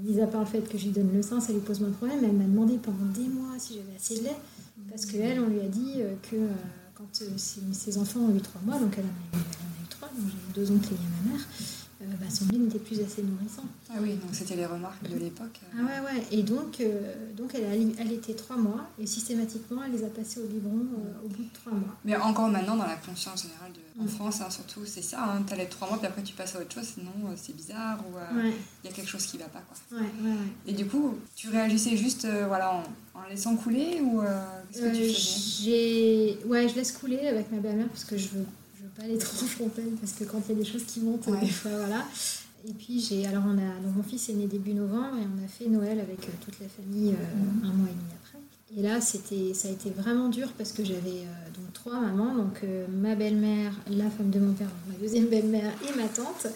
[0.04, 1.88] mis à part le fait que je lui donne le sein, ça lui pose moins
[1.88, 4.36] de problème, elle m'a demandé pendant des mois si j'avais assez de lait,
[4.88, 5.94] parce qu'elle, on lui a dit
[6.30, 6.36] que
[6.94, 10.62] quand ses, enfants ont eu trois mois, donc elle en a eu, trois, donc j'ai
[10.62, 11.44] eu deux oncles et ma mère,
[12.18, 13.64] bah, son lait n'était plus assez nourrissant.
[13.90, 15.60] Ah oui, donc c'était les remarques de l'époque.
[15.72, 16.24] Ah ouais, ouais.
[16.32, 20.40] Et donc, euh, donc elle a allaité trois mois et systématiquement, elle les a passés
[20.40, 21.94] au biberon euh, au bout de trois mois.
[22.04, 25.22] Mais encore maintenant, dans la conscience générale de, en France, hein, surtout, c'est ça.
[25.24, 27.54] Hein, tu allaites trois mois, puis après tu passes à autre chose, sinon euh, c'est
[27.54, 28.16] bizarre ou
[28.84, 29.60] il y a quelque chose qui va pas.
[29.60, 29.98] Quoi.
[29.98, 32.82] Ouais, ouais, Et du coup, tu réagissais juste voilà, en,
[33.18, 34.22] en laissant couler ou
[34.72, 36.38] qu'est-ce que tu faisais?
[36.46, 38.46] Ouais, je laisse couler avec ma belle-mère parce que je veux
[38.98, 41.46] pas aller trop frontal parce que quand il y a des choses qui montent, des
[41.46, 42.04] fois, voilà.
[42.68, 45.44] Et puis j'ai, alors on a, donc mon fils est né début novembre et on
[45.44, 48.38] a fait Noël avec euh, toute la famille euh, un mois et demi après.
[48.76, 52.34] Et là, c'était, ça a été vraiment dur parce que j'avais euh, donc trois mamans,
[52.34, 56.48] donc ma belle-mère, la femme de mon père, ma deuxième belle-mère et ma tante,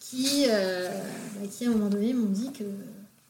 [0.00, 2.64] qui, bah, qui à un moment donné m'ont dit que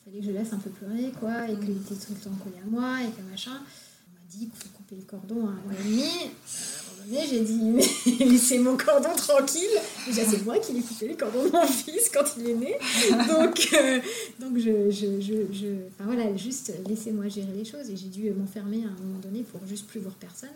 [0.05, 2.57] fallait que je laisse un peu pleurer, quoi, et qu'il était tout le temps collé
[2.64, 3.59] à moi et que machin.
[4.09, 6.30] On m'a dit qu'il faut couper le cordon à un mois et demi
[7.11, 7.72] j'ai dit
[8.24, 9.62] laissez mon cordon tranquille.
[10.07, 12.76] Déjà, c'est moi qui lui coupé les cordons de mon fils quand il est né.
[13.28, 14.00] Donc, euh,
[14.40, 17.90] donc je, je, je, enfin, voilà, juste laissez-moi gérer les choses.
[17.90, 20.50] Et j'ai dû m'enfermer à un moment donné pour juste plus voir personne.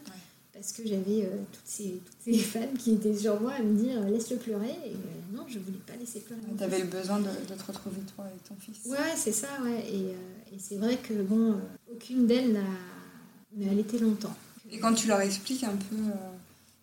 [0.53, 3.76] Parce que j'avais euh, toutes, ces, toutes ces femmes qui étaient sur moi à me
[3.76, 4.74] dire laisse-le pleurer.
[4.86, 6.40] Et euh, non, je voulais pas laisser pleurer.
[6.57, 8.90] Tu avais le besoin de, de, te retrouver toi et ton fils.
[8.90, 9.84] Ouais, c'est ça, ouais.
[9.92, 11.57] Et, et c'est vrai que bon,
[11.92, 14.34] aucune d'elles n'a allaité longtemps.
[14.70, 15.96] Et quand tu leur expliques un peu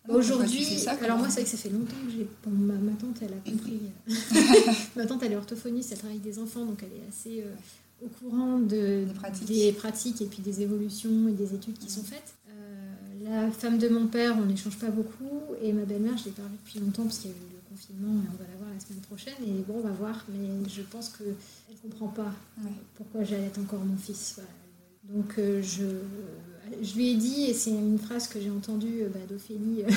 [0.08, 2.28] Aujourd'hui, alors moi c'est vrai que ça fait longtemps que j'ai.
[2.50, 3.80] ma, tante elle a compris.
[4.96, 8.04] ma tante elle est orthophoniste, elle travaille avec des enfants donc elle est assez euh,
[8.04, 9.04] au courant de,
[9.46, 10.20] des, pratiques.
[10.22, 12.34] et puis des évolutions et des études qui sont faites.
[12.50, 12.94] Euh,
[13.24, 16.42] la femme de mon père, on n'échange pas beaucoup et ma belle-mère je l'ai pas
[16.42, 18.70] vue depuis longtemps parce qu'il y a eu le confinement et on va la voir
[18.72, 22.32] la semaine prochaine et bon on va voir mais je pense qu'elle ne comprend pas
[22.94, 24.40] pourquoi j'allais encore mon fils.
[25.04, 25.84] Donc euh, je
[26.82, 29.90] je lui ai dit, et c'est une phrase que j'ai entendue euh, bah, d'Ophélie, euh,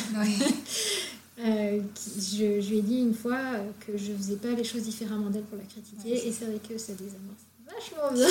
[1.39, 3.39] euh, je, lui ai dit une fois
[3.79, 6.77] que je faisais pas les choses différemment d'elle pour la critiquer, et c'est vrai que
[6.77, 8.27] ça désamorce vachement bien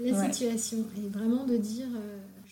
[0.12, 0.84] la situation.
[0.98, 1.88] Et vraiment de dire,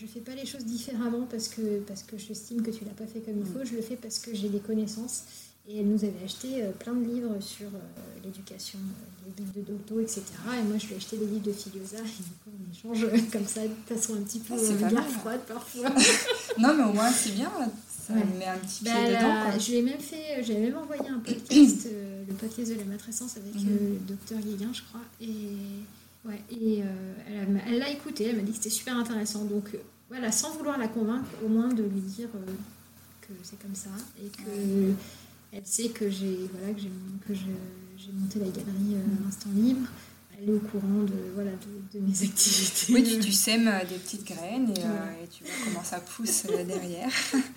[0.01, 3.07] je fais pas les choses différemment parce que, parce que j'estime que tu l'as pas
[3.07, 3.53] fait comme il mm.
[3.53, 5.25] faut, je le fais parce que j'ai des connaissances.
[5.69, 7.67] Et elle nous avait acheté plein de livres sur
[8.23, 8.79] l'éducation,
[9.27, 10.23] les livres de Docto, etc.
[10.59, 11.99] Et moi, je lui ai acheté des livres de Filiosa.
[11.99, 15.89] Et on échange comme ça, de façon un petit peu ah, froide parfois.
[16.59, 17.51] non, mais au moins, c'est bien.
[18.07, 19.59] Ça met un petit bah, pied dedans.
[19.59, 23.37] Je l'ai même fait, j'ai même envoyé un podcast, euh, le podcast de la matrescence
[23.37, 23.69] avec mhm.
[23.69, 25.01] euh, le docteur Guéguin, je crois.
[25.21, 29.45] Et, ouais, et euh, elle l'a écouté, elle m'a dit que c'était super intéressant.
[29.45, 29.77] Donc,
[30.09, 32.29] voilà, sans vouloir la convaincre, au moins de lui dire
[33.21, 33.91] que c'est comme ça
[34.23, 34.93] et que
[35.53, 36.81] elle sait que j'ai voilà que
[37.35, 39.87] j'ai monté la galerie euh, Instant Libre.
[40.39, 41.53] Elle est au courant de, voilà,
[41.95, 42.93] de, mes activités.
[42.93, 47.11] Oui, tu, sèmes euh, des petites graines euh, et, tu vois comment ça pousse derrière.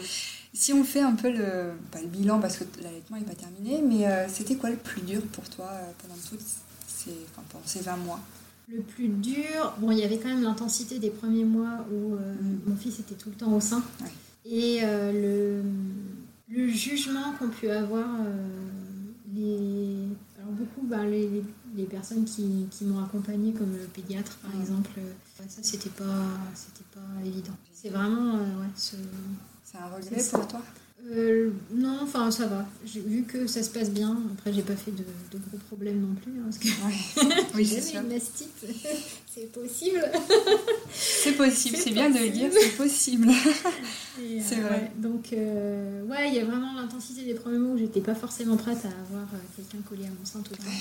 [0.54, 3.82] si on fait un peu le, pas le bilan, parce que l'allaitement n'est pas terminé,
[3.82, 5.70] mais c'était quoi le plus dur pour toi
[6.02, 6.40] pendant, toutes
[6.88, 8.22] ces, enfin, pendant ces 20 mois?
[8.70, 12.62] Le plus dur, bon, il y avait quand même l'intensité des premiers mois où mm.
[12.66, 13.84] mon fils était tout le temps au sein.
[14.46, 15.62] Et le,
[16.50, 18.48] le jugement qu'ont pu avoir euh,
[19.36, 20.08] les,
[20.40, 21.44] alors beaucoup, bah, les,
[21.76, 26.26] les, personnes qui, qui m'ont accompagnée, comme le pédiatre par exemple, euh, ça c'était pas,
[26.56, 27.54] c'était pas évident.
[27.72, 28.98] C'est vraiment, euh, ouais, C'est
[29.78, 30.62] un regret pour toi?
[31.12, 32.66] Euh, non, enfin ça va.
[32.86, 34.18] Vu que ça se passe bien.
[34.34, 36.34] Après, j'ai pas fait de, gros problèmes non plus.
[36.40, 38.50] Hein, parce que oui, c'est une mastite.
[39.34, 40.04] c'est possible.
[40.92, 43.28] c'est possible, c'est bien de le dire, c'est possible.
[44.42, 44.92] c'est euh, vrai.
[44.98, 48.58] donc, euh, ouais, il y a vraiment l'intensité des premiers mots où j'étais pas forcément
[48.58, 50.72] prête à avoir quelqu'un collé à mon sein tout le temps.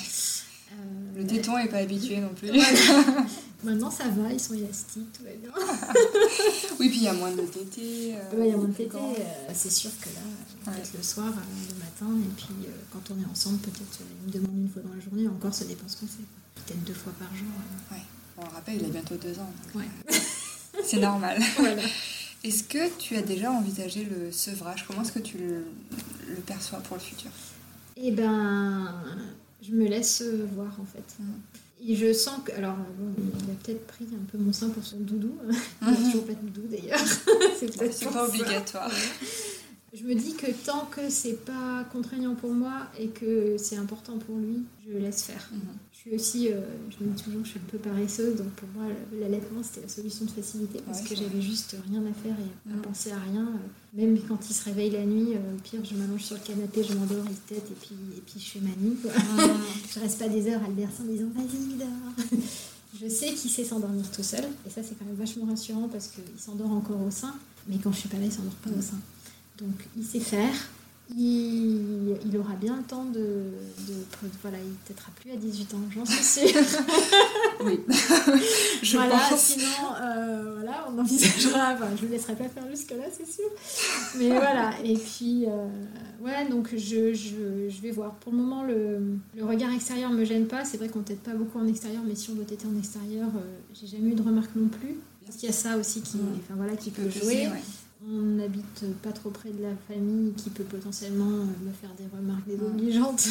[1.16, 2.50] Le téton n'est pas habitué non plus.
[3.64, 5.50] Maintenant, ça va, ils sont élastiques, tout va bien.
[6.78, 8.14] oui, puis il y a moins de tétés.
[8.14, 8.96] Euh, oui, il y a moins de tétés.
[8.96, 10.20] Euh, c'est sûr que là,
[10.64, 14.32] peut-être le soir, euh, le matin, et puis quand on est ensemble, peut-être il me
[14.32, 15.26] demande une fois dans la journée.
[15.26, 16.22] Encore, ça dépend ce qu'on fait.
[16.54, 17.48] Peut-être deux fois par jour.
[17.90, 18.02] Ouais.
[18.36, 19.52] on le rappelle, il a bientôt deux ans.
[20.84, 21.42] c'est normal.
[22.44, 24.84] Est-ce que tu as déjà envisagé le sevrage?
[24.86, 27.30] Comment est-ce que tu le, perçois pour le futur?
[27.96, 28.94] Eh ben,
[29.68, 30.22] je me laisse
[30.54, 31.16] voir en fait.
[31.86, 32.52] Et je sens que.
[32.52, 33.12] Alors, bon,
[33.44, 35.32] il a peut-être pris un peu mon sein pour son doudou.
[35.82, 36.98] Il n'a toujours pas de doudou d'ailleurs.
[37.58, 38.90] c'est peut-être pas obligatoire.
[39.94, 44.18] Je me dis que tant que c'est pas contraignant pour moi et que c'est important
[44.18, 45.48] pour lui, je laisse faire.
[45.50, 45.60] Mhm.
[45.92, 46.60] Je suis aussi, euh,
[46.90, 48.84] je me dis toujours que je suis un peu paresseuse, donc pour moi
[49.18, 52.74] l'allaitement c'était la solution de facilité parce que j'avais juste rien à faire et à
[52.74, 52.82] mhm.
[52.82, 53.50] penser à rien.
[53.94, 56.84] Même quand il se réveille la nuit, euh, au pire je m'allonge sur le canapé,
[56.84, 58.96] je m'endors, il tête et puis, et puis je fais ma nuit.
[59.00, 59.10] Quoi.
[59.12, 59.56] Mhm.
[59.94, 62.38] je reste pas des heures à le bercer en disant vas-y dors.
[63.00, 66.08] je sais qu'il sait s'endormir tout seul et ça c'est quand même vachement rassurant parce
[66.08, 67.34] qu'il s'endort encore au sein,
[67.66, 68.98] mais quand je suis pas là il s'endort pas au sein.
[69.58, 70.54] Donc il sait faire
[71.16, 73.94] il, il aura bien le temps de, de,
[74.42, 76.60] voilà, il t'aidera plus à 18 ans, j'en suis sûre.
[77.64, 77.80] oui,
[78.82, 79.40] je voilà, pense.
[79.40, 79.64] sinon,
[80.02, 83.48] euh, voilà, on envisagera, enfin, je ne le laisserai pas faire jusque-là, c'est sûr.
[84.18, 85.66] Mais voilà, et puis, euh,
[86.20, 88.14] ouais, donc je, je, je, vais voir.
[88.16, 88.98] Pour le moment, le,
[89.34, 90.64] le regard extérieur ne me gêne pas.
[90.66, 93.28] C'est vrai qu'on t'aide pas beaucoup en extérieur, mais si on doit t'aider en extérieur,
[93.28, 94.96] euh, j'ai jamais eu de remarques non plus.
[95.24, 97.48] Parce qu'il y a ça aussi qui, enfin, voilà, qui peut jouer.
[97.48, 97.62] Ouais.
[98.06, 102.46] On n'habite pas trop près de la famille qui peut potentiellement me faire des remarques
[102.46, 103.28] désobligeantes.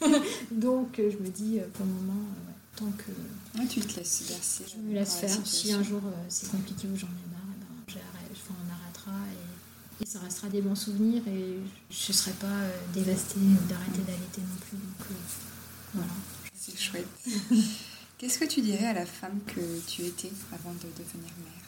[0.50, 3.58] Donc je me dis, pour le moment, ouais, tant que.
[3.58, 4.64] Ouais, tu te laisses bercer.
[4.70, 5.38] Je me laisse faire.
[5.44, 9.18] Si un jour c'est compliqué ou j'en ai marre, eh ben, j'arrête, enfin, on arrêtera
[9.32, 11.58] et, et, ça restera des bons souvenirs et
[11.90, 14.76] je ne serai pas euh, dévastée d'arrêter d'allaiter non plus.
[14.76, 15.14] Donc euh,
[15.94, 16.12] voilà.
[16.54, 17.08] C'est chouette.
[18.18, 21.59] Qu'est-ce que tu dirais à la femme que tu étais avant de devenir mère?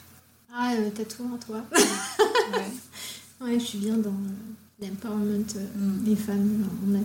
[0.55, 1.65] Ah, euh, t'as tout en toi.
[1.73, 2.61] ouais.
[3.47, 4.13] ouais, je suis bien dans
[4.81, 5.47] l'empowerment
[5.77, 6.05] mm.
[6.05, 6.69] des femmes.
[6.87, 7.03] On a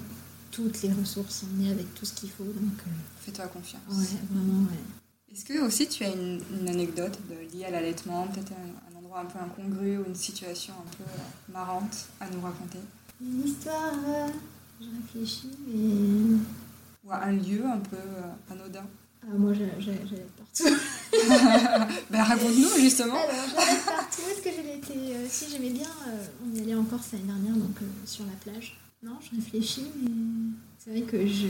[0.52, 2.44] toutes les ressources, on est avec tout ce qu'il faut.
[2.44, 2.92] Donc, euh...
[3.22, 3.82] Fais-toi confiance.
[3.90, 5.32] Ouais, vraiment, ouais.
[5.32, 9.00] Est-ce que aussi tu as une, une anecdote de, liée à l'allaitement, peut-être un, un,
[9.00, 12.80] endroit un peu incongru ou une situation un peu euh, marrante à nous raconter?
[13.22, 14.28] Une histoire, euh,
[14.82, 16.38] je réfléchis, mais.
[17.06, 17.98] Ou un lieu un peu
[18.52, 18.86] anodin?
[19.30, 20.64] Ah, moi, j'allais partout.
[22.10, 23.20] ben, raconte-nous justement.
[23.28, 24.22] J'allais partout.
[24.32, 25.16] Est-ce que j'ai été.
[25.16, 28.24] Euh, si j'aimais bien, euh, on y allait en Corse l'année dernière, donc euh, sur
[28.26, 28.78] la plage.
[29.04, 30.12] Non, je réfléchis, mais
[30.80, 31.48] c'est vrai que je.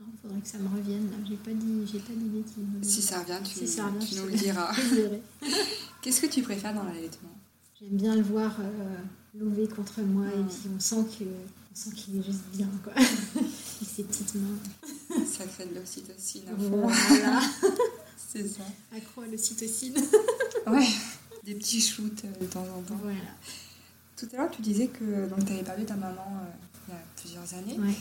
[0.00, 1.10] Non, il faudrait que ça me revienne.
[1.10, 2.82] Là, j'ai pas dit, j'ai pas d'idée qui me.
[2.82, 4.72] Si ça revient, tu, si ça revient, tu nous le diras.
[6.00, 7.36] Qu'est-ce que tu préfères dans l'allaitement?
[7.78, 8.56] J'aime bien le voir
[9.34, 12.92] lever contre moi et puis on sent que on sent qu'il est juste bien quoi.
[13.82, 15.24] Avec ses petites mains.
[15.26, 16.44] Ça crée de l'ocytocine.
[16.56, 17.40] Voilà.
[18.16, 18.62] C'est ça.
[18.96, 19.94] Accro à l'ocytocine.
[20.68, 20.88] ouais.
[21.44, 22.98] Des petits shoots euh, de temps en temps.
[23.02, 23.18] Voilà.
[24.16, 27.00] Tout à l'heure, tu disais que tu avais perdu ta maman euh, il y a
[27.16, 27.78] plusieurs années.
[27.78, 27.94] Ouais.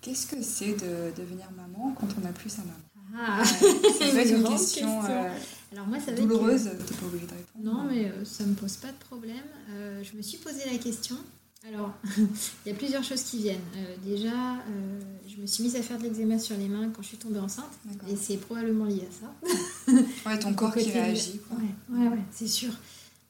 [0.00, 2.74] Qu'est-ce que c'est de devenir maman quand on n'a plus sa maman?
[3.16, 5.04] Ah, être une question, question.
[5.04, 5.30] Euh,
[5.72, 6.70] Alors moi, ça douloureuse, que...
[6.70, 7.64] tu n'es pas obligée de répondre.
[7.64, 9.36] Non, mais euh, ça ne me pose pas de problème.
[9.70, 11.16] Euh, je me suis posé la question.
[11.66, 13.58] Alors, il y a plusieurs choses qui viennent.
[14.04, 14.62] Déjà,
[15.38, 17.38] je me suis mise à faire de l'eczéma sur les mains quand je suis tombée
[17.38, 17.70] enceinte.
[18.10, 19.92] Et c'est probablement lié à ça.
[20.26, 21.38] ouais, ton corps qui réagit.
[21.48, 21.58] Quoi.
[21.58, 22.72] Ouais, ouais, ouais c'est sûr.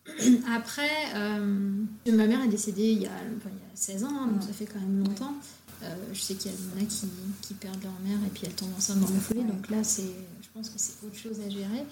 [0.56, 4.26] Après, euh, ma mère est décédée il y a, enfin, il y a 16 ans,
[4.26, 5.34] donc ça fait quand même longtemps.
[5.82, 7.06] Euh, je sais qu'il y en a qui,
[7.42, 9.44] qui, perdent leur mère et puis elles tombent enceintes dans la foulée.
[9.44, 11.84] Donc là, c'est, je pense que c'est autre chose à gérer.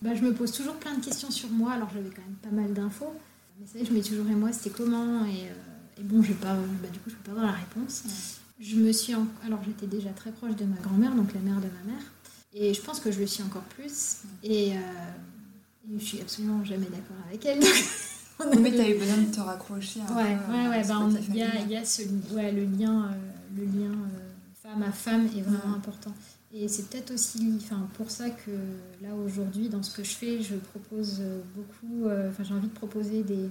[0.00, 1.72] Bah, je me pose toujours plein de questions sur moi.
[1.72, 3.12] Alors j'avais quand même pas mal d'infos.
[3.58, 6.32] Mais ça, je me dis toujours, et moi, c'était comment et, euh, et, bon, je
[6.32, 8.04] pas, bah, du coup, je peux pas avoir la réponse.
[8.58, 9.26] Je me suis, en...
[9.44, 12.02] alors j'étais déjà très proche de ma grand-mère, donc la mère de ma mère.
[12.52, 14.18] Et je pense que je le suis encore plus.
[14.42, 14.80] Et, euh,
[15.92, 17.60] je suis absolument jamais d'accord avec elle.
[18.60, 20.52] Mais tu eu besoin de te raccrocher un ouais, peu.
[20.52, 22.02] Ouais, ouais, bah, il y a, y a ce,
[22.32, 24.30] ouais, le lien, euh, le lien euh,
[24.62, 25.76] femme à femme est vraiment ouais.
[25.76, 26.12] important.
[26.52, 28.50] Et c'est peut-être aussi enfin, pour ça que
[29.02, 31.20] là aujourd'hui, dans ce que je fais, je propose
[31.54, 33.50] beaucoup, euh, enfin j'ai envie de proposer des,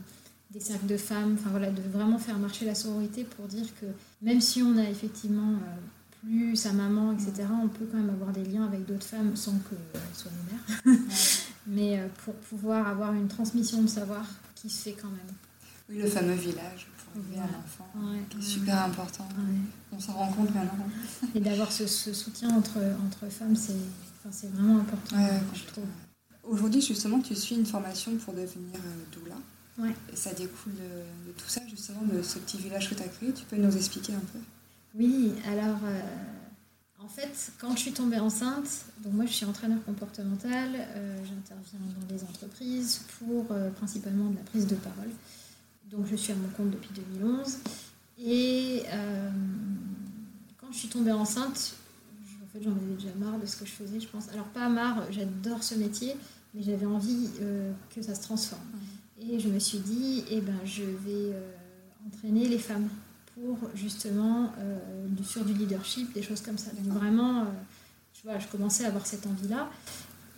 [0.52, 3.86] des cercles de femmes, enfin voilà, de vraiment faire marcher la sororité pour dire que
[4.24, 8.32] même si on a effectivement euh, plus sa maman, etc., on peut quand même avoir
[8.32, 11.00] des liens avec d'autres femmes sans qu'elles soient nos mères.
[11.68, 15.36] Mais euh, pour pouvoir avoir une transmission de savoir qui se fait quand même.
[15.90, 17.50] Oui, le fameux village pour élever Voilà.
[17.52, 18.46] un enfant, Ouais, qui est ouais.
[18.46, 19.28] super important.
[19.92, 20.88] On s'en rend compte maintenant.
[21.36, 23.76] Et d'avoir ce, ce soutien entre, entre femmes, c'est
[24.26, 25.18] enfin, vraiment important,
[25.54, 25.84] je trouve.
[26.44, 29.36] Aujourd'hui, justement, tu suis une formation pour devenir euh, doula.
[29.78, 29.94] Ouais.
[30.12, 33.08] Et ça découle de, de tout ça, justement, de ce petit village que tu as
[33.08, 33.34] créé.
[33.34, 34.40] Tu peux nous expliquer un peu?
[34.96, 36.02] Oui, alors euh,
[37.00, 41.80] en fait, quand je suis tombée enceinte, donc moi je suis entraîneur comportemental, euh, j'interviens
[42.00, 45.10] dans les entreprises pour euh, principalement de la prise de parole.
[45.90, 47.58] Donc je suis à mon compte depuis 2011.
[48.20, 48.84] Et
[50.60, 51.76] quand je suis tombée enceinte,
[52.44, 54.30] en fait j'en avais déjà marre de ce que je faisais, je pense.
[54.30, 56.16] Alors pas marre, j'adore ce métier,
[56.54, 57.30] mais j'avais envie
[57.94, 58.62] que ça se transforme.
[59.32, 61.52] Et je me suis dit, eh ben, je vais euh,
[62.08, 62.90] entraîner les femmes
[63.34, 64.78] pour justement euh,
[65.24, 66.72] sur du leadership, des choses comme ça.
[66.72, 67.46] Donc vraiment, euh,
[68.14, 69.70] je, voilà, je commençais à avoir cette envie-là.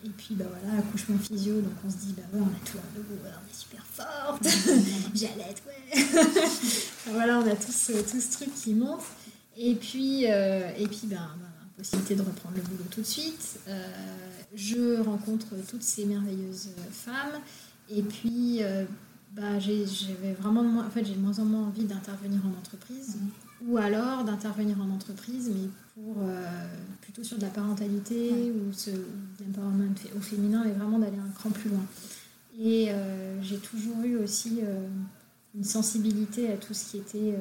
[0.05, 2.77] Et puis bah voilà, accouchement physio, donc on se dit, bah ouais, on a tout
[2.77, 4.43] un logo, ouais, on est super forte,
[5.15, 6.05] j'allaite, ouais.
[7.11, 9.01] Voilà, on a tout ce, ce truc qui monte.
[9.57, 13.57] Et puis, et puis ben, ben, possibilité de reprendre le boulot tout de suite.
[14.53, 17.41] Je rencontre toutes ces merveilleuses femmes.
[17.89, 18.85] Et puis, euh,
[19.35, 22.39] bah, j'ai- j'avais vraiment de moins, en fait, j'ai de moins en moins envie d'intervenir
[22.45, 23.17] en entreprise,
[23.67, 26.45] ou alors d'intervenir en entreprise, mais pour euh,
[27.01, 28.51] plutôt sur de la parentalité Ouais.
[28.51, 28.91] ou ce
[29.39, 31.83] l'empowerment au féminin, mais vraiment d'aller un cran plus loin.
[32.59, 34.59] Et euh, j'ai toujours eu aussi
[35.55, 37.37] une sensibilité à tout ce qui était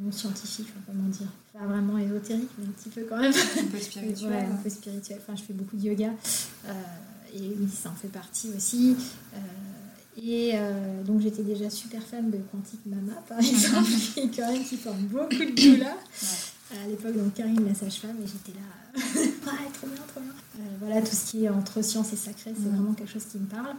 [0.00, 3.32] non scientifique, comment dire, pas vraiment ésotérique, mais un petit peu quand même.
[3.32, 4.30] Un peu spirituel.
[4.30, 5.18] ouais, un peu spirituel.
[5.20, 6.10] Enfin, je fais beaucoup de yoga.
[7.34, 8.96] Et oui, ça en fait partie aussi.
[10.20, 14.52] Et euh, donc j'étais déjà super fan de Quantique Mama, par exemple, qui est quand
[14.52, 15.96] même qui forme beaucoup de doula.
[16.70, 20.32] À l'époque, donc Karine, la sage-femme, et j'étais là, ouais, trop bien, trop bien.
[20.58, 23.38] Euh, voilà, tout ce qui est entre science et sacré, c'est vraiment quelque chose qui
[23.38, 23.74] me parle.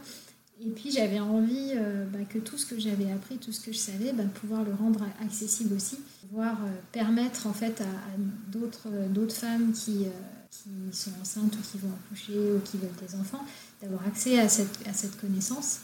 [0.62, 3.72] Et puis j'avais envie euh, bah, que tout ce que j'avais appris, tout ce que
[3.72, 5.98] je savais, bah, pouvoir le rendre accessible aussi,
[6.28, 6.58] pouvoir
[6.90, 10.06] permettre en fait à, d'autres, d'autres femmes qui,
[10.50, 13.44] qui sont enceintes ou qui vont accoucher ou qui veulent des enfants,
[13.80, 15.80] d'avoir accès à cette, à cette connaissance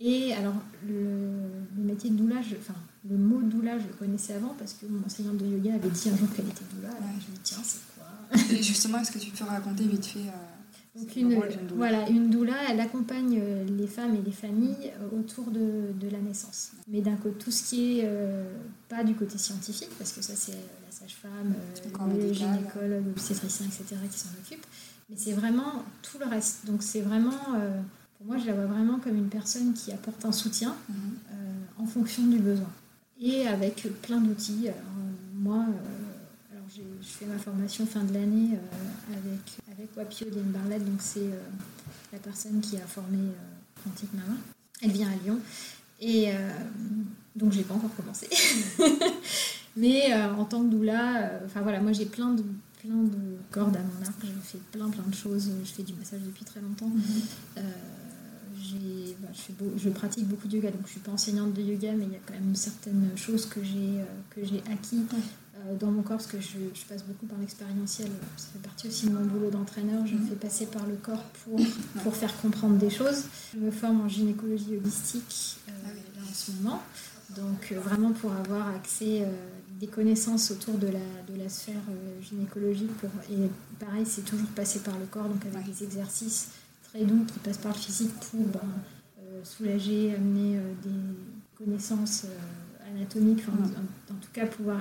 [0.00, 0.54] et alors,
[0.86, 2.74] le, métier de doula, enfin,
[3.08, 6.10] le mot doula, je le connaissais avant parce que mon enseignante de yoga avait dit
[6.10, 6.88] un jour qu'elle était doula.
[6.88, 8.56] Alors je me dis, tiens, c'est quoi?
[8.58, 11.48] Et justement, est-ce que tu peux raconter vite fait euh, donc une, doula?
[11.74, 16.10] voilà, une doula, elle accompagne euh, les femmes et les familles euh, autour de, de
[16.10, 16.72] la naissance.
[16.88, 18.10] Mais d'un côté, tout ce qui est
[18.90, 20.58] pas du côté scientifique, parce que ça c'est
[21.00, 21.54] la sage-femme,
[22.14, 23.96] les gynécologues, l'obstétricien, etc.
[24.10, 24.66] qui s'en occupent.
[25.08, 26.66] Mais c'est vraiment tout le reste.
[26.66, 27.32] Donc c'est vraiment
[28.16, 30.96] pour moi, je la vois vraiment comme une personne qui apporte un soutien mhm.
[31.32, 32.70] euh, en fonction du besoin.
[33.20, 34.68] Et avec plein d'outils.
[35.34, 40.84] moi, euh, alors je fais ma formation fin de l'année euh, avec, avec Wapio Barlett,
[40.84, 41.30] donc c'est
[42.12, 43.18] la personne qui a formé
[43.82, 44.36] Quantique Mama.
[44.82, 45.38] Elle vient à Lyon.
[45.98, 46.28] Et
[47.34, 48.28] donc, je n'ai pas encore commencé.
[49.76, 52.42] Mais en tant que doula, enfin voilà, moi j'ai plein de,
[52.80, 54.14] plein de cordes à mon arc.
[54.22, 55.50] Je fais plein plein de choses.
[55.64, 56.88] Je fais du massage depuis très longtemps.
[56.88, 57.62] Mhm.
[59.20, 61.92] Bah, je, je, pratique beaucoup de yoga, donc je ne suis pas enseignante de yoga,
[61.92, 65.90] mais il y a quand même certaines choses que j'ai euh, j'ai acquis euh, dans
[65.90, 66.58] mon corps, parce que je,
[66.88, 68.08] passe beaucoup par l'expérientiel.
[68.36, 70.06] Ça fait partie aussi de mon boulot d'entraîneur.
[70.06, 70.28] Je me mhm.
[70.28, 71.60] fais passer par le corps pour,
[72.02, 73.24] pour faire comprendre des choses.
[73.54, 75.72] Je me forme en gynécologie holistique euh,
[76.18, 76.82] ah en ce moment,
[77.36, 79.26] donc vraiment pour avoir accès
[79.78, 81.82] des connaissances autour de la, de la sphère
[82.22, 82.92] gynécologique.
[82.98, 86.50] Pour, et pareil, c'est toujours passé par le corps, donc avec des exercices
[86.82, 88.60] très doux qui passent par le physique pour ben,
[89.20, 94.80] euh, soulager, amener euh, des connaissances euh, anatomiques, en, tout cas pouvoir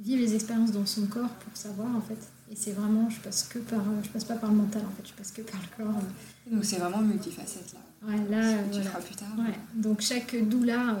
[0.00, 2.18] vivre les expériences dans son corps pour savoir en fait.
[2.50, 5.08] Et c'est vraiment, je passe que par, je passe pas par le mental en fait,
[5.08, 6.00] je passe que par le corps.
[6.50, 8.08] Donc c'est vraiment multifacette là.
[8.08, 9.34] Ouais, là, tu feras plus tard.
[9.38, 9.54] Ouais.
[9.74, 10.96] Donc chaque doula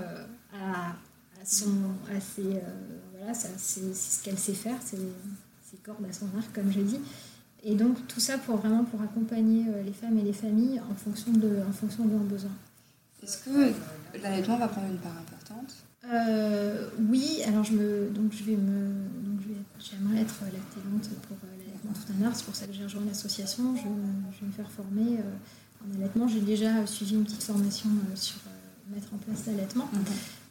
[0.52, 0.94] a,
[1.48, 1.70] a, son,
[2.14, 2.60] a ses,
[3.16, 4.98] voilà, c'est ce qu'elle sait faire, c'est
[5.70, 7.00] ses cordes à son arc comme je dis.
[7.64, 10.94] Et donc tout ça pour vraiment pour accompagner euh, les femmes et les familles en
[10.94, 12.56] fonction de, en fonction de leurs besoins.
[13.22, 13.72] Est-ce que
[14.22, 15.74] l'allaitement va prendre une part importante?
[16.04, 18.90] Euh, Oui, alors je me, donc je vais me,
[19.24, 19.40] donc
[19.80, 22.32] j'aimerais être lactélante pour euh, l'allaitement tout un heure.
[22.36, 23.74] C'est pour ça que j'ai rejoint l'association.
[23.74, 25.18] Je, je, vais me faire former
[25.84, 26.28] en allaitement.
[26.28, 28.36] J'ai déjà suivi une petite formation sur
[28.94, 29.90] mettre en place l'allaitement.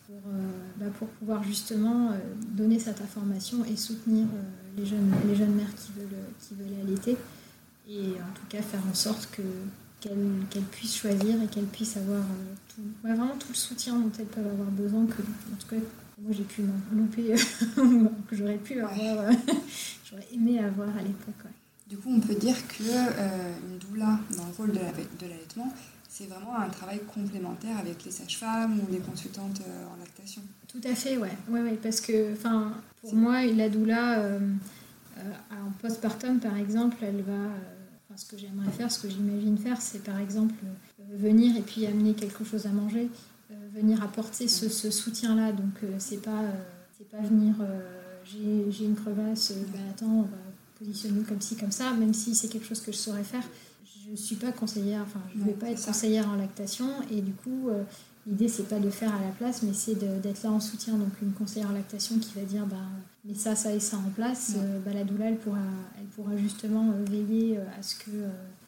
[0.08, 0.32] Pour,
[0.80, 2.12] bah, pour, pouvoir justement
[2.56, 4.26] donner cette information et soutenir
[4.78, 7.18] les jeunes, les jeunes mères qui veulent, qui veulent allaiter.
[7.90, 9.42] Et en tout cas, faire en sorte que,
[10.02, 14.26] qu'elles, puissent choisir et qu'elles puissent avoir euh, tout, vraiment tout le soutien dont elles
[14.26, 15.06] peuvent avoir besoin.
[15.06, 15.82] Que, en tout cas,
[16.20, 17.36] moi j'ai pu m'en louper,
[18.30, 19.32] que j'aurais pu avoir, euh,
[20.10, 21.52] j'aurais aimé avoir à l'époque.
[21.88, 25.74] Du coup, on peut dire que euh, une dans le rôle de, de l'allaitement,
[26.18, 30.42] c'est vraiment un travail complémentaire avec les sages-femmes ou les consultantes en lactation.
[30.68, 31.32] Tout à fait, ouais.
[31.50, 32.34] ouais, ouais parce que
[33.02, 34.40] pour moi, la doula, euh,
[35.18, 37.34] euh, en postpartum, par exemple, elle va.
[37.34, 37.74] Euh,
[38.16, 40.56] ce que j'aimerais faire, ce que j'imagine faire, c'est par exemple
[41.12, 43.12] venir et puis amener quelque chose à manger,
[43.76, 45.52] venir apporter ce, soutien-là.
[45.52, 46.42] Donc, c'est pas,
[46.98, 47.54] c'est pas venir.
[48.26, 50.38] j'ai une crevasse, ben attends, on va
[50.80, 53.44] positionner comme ci, comme ça, même si c'est quelque chose que je saurais faire.
[54.08, 57.22] Je ne suis pas conseillère, enfin, je ne vais pas être conseillère en lactation et
[57.22, 57.70] du coup,
[58.28, 60.96] L'idée, c'est pas de faire à la place, mais c'est d'être là en soutien.
[60.96, 62.76] Donc, une conseillère en lactation qui va dire bah,
[63.24, 65.60] mais ça, ça et ça en place, euh, bah, la doula, elle pourra,
[65.98, 68.12] elle pourra justement euh, veiller euh, à ce que,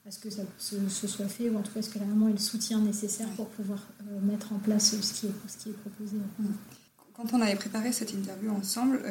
[0.07, 2.29] à ce que ça se, soit fait, ou en tout cas, ce que la maman
[2.29, 3.79] ait le soutien nécessaire pour pouvoir
[4.21, 6.15] mettre en place ce qui est, ce qui est proposé.
[7.13, 9.01] Quand on avait préparé cette interview ensemble,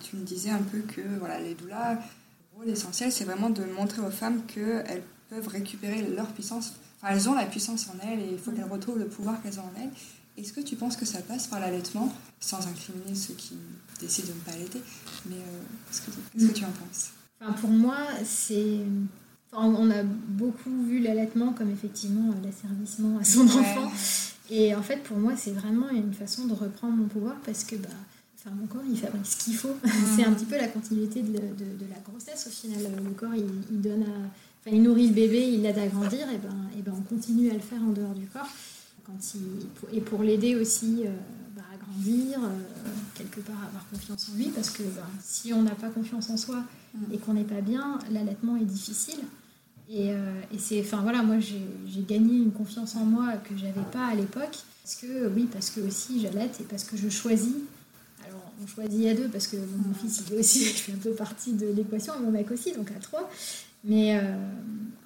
[0.00, 3.64] tu me disais un peu que voilà, les doulas, le rôle essentiel, c'est vraiment de
[3.64, 6.74] montrer aux femmes qu'elles peuvent récupérer leur puissance
[7.08, 9.64] elles ont la puissance en elles et il faut qu'elles retrouvent le pouvoir qu'elles ont
[9.64, 9.90] en elles.
[10.36, 13.56] Est-ce que tu penses que ça passe par l'allaitement, sans incriminer ceux qui
[14.00, 14.80] décident de ne pas allaiter
[15.28, 16.02] Mais euh, qu'est-ce
[16.46, 17.10] que, tu en penses?
[17.40, 18.78] Enfin, Pour moi, c'est.
[19.52, 23.90] on a beaucoup vu l'allaitement comme effectivement l'asservissement à son enfant.
[24.50, 27.76] Et en fait, pour moi, c'est vraiment une façon de reprendre mon pouvoir parce que
[27.76, 27.88] bah,
[28.38, 29.76] enfin, mon corps, il fabrique ce qu'il faut.
[30.16, 32.78] c'est un petit peu la continuité de, la grossesse au final.
[33.04, 36.38] Le corps, il donne à enfin, il nourrit le bébé, il l'aide à grandir, et
[36.38, 38.48] ben, et ben on continue à le faire en dehors du corps.
[39.04, 41.10] Quand il, et pour l'aider aussi euh,
[41.56, 45.62] bah, à grandir, euh, quelque part avoir confiance en lui, parce que ben, si on
[45.62, 47.12] n'a pas confiance en soi Mm.
[47.14, 49.20] et qu'on n'est pas bien, l'allaitement est difficile.
[49.88, 53.84] Et, euh, et c'est, enfin voilà, moi j'ai gagné une confiance en moi que j'avais
[53.92, 54.58] pas à l'époque.
[54.82, 57.54] Parce que, oui, parce que aussi j'allaite et parce que je choisis.
[58.26, 59.94] Alors on choisit à deux parce que mon Mm.
[60.00, 62.72] fils il est aussi, je fais un peu partie de l'équation, et mon mec aussi,
[62.72, 63.30] donc à trois.
[63.84, 64.36] Mais euh,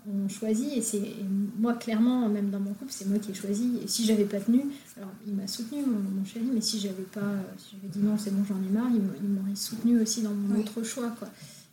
[0.07, 1.03] on choisit et c'est
[1.59, 3.79] moi clairement, même dans mon couple, c'est moi qui ai choisi.
[3.85, 4.63] Et si j'avais pas tenu,
[4.97, 8.01] alors il m'a soutenu mon, mon chéri, mais si j'avais pas, euh, si j'avais dit
[8.01, 10.61] non, c'est bon, j'en ai marre, il m'aurait soutenu aussi dans mon Oui.
[10.61, 11.29] autre choix, quoi.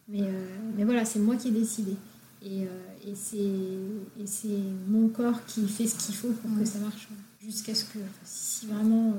[0.08, 0.48] Mais, euh,
[0.78, 1.96] mais voilà, c'est moi qui ai décidé.
[2.44, 2.62] Et,
[3.08, 4.48] et c'est
[4.88, 7.08] mon corps qui fait ce qu'il faut pour que ça marche.
[7.40, 9.14] Jusqu'à ce que, enfin, si vraiment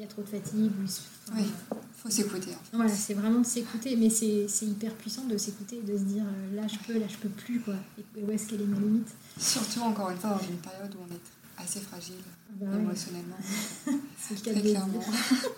[0.00, 1.44] il y a trop de fatigue, ou il enfin, Oui.
[1.98, 2.50] faut s'écouter.
[2.54, 2.74] en fait.
[2.76, 6.04] voilà, c'est vraiment de s'écouter, mais c'est c'est hyper puissant de s'écouter et de se
[6.04, 7.74] dire euh, là je peux, là je peux plus, quoi.
[8.16, 9.08] Et où est-ce qu'elle est ma limite?
[9.38, 12.14] Surtout, encore une fois, dans une période où on est assez fragile
[12.48, 13.36] Ah bah ouais, émotionnellement.
[14.18, 14.98] C'est le cas Très de le clairement.
[14.98, 15.08] dire.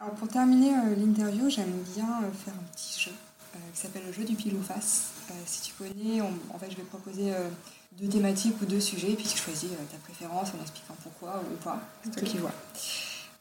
[0.00, 3.10] Alors pour terminer euh, l'interview, j'aime bien euh, faire un petit jeu
[3.54, 5.04] euh, qui s'appelle le jeu du pile ou face.
[5.46, 7.32] Si tu connais, on- en fait je vais proposer
[7.98, 11.56] deux thématiques ou deux sujets, et puis tu choisis ta préférence en expliquant pourquoi ou
[11.64, 11.80] pas.
[12.02, 12.52] C'est toi qui vois.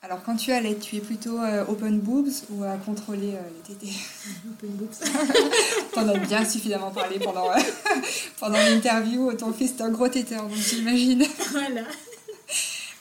[0.06, 3.74] Alors quand tu allais, tu es plutôt euh, open boobs ou à contrôler euh, les
[3.74, 3.94] tétés?
[4.52, 4.96] Open boobs.
[5.94, 7.56] T'en as bien suffisamment parlé pendant, euh,
[8.40, 9.32] pendant l'interview.
[9.32, 11.24] Ton fils est un gros téteur, donc j'imagine.
[11.52, 11.84] voilà.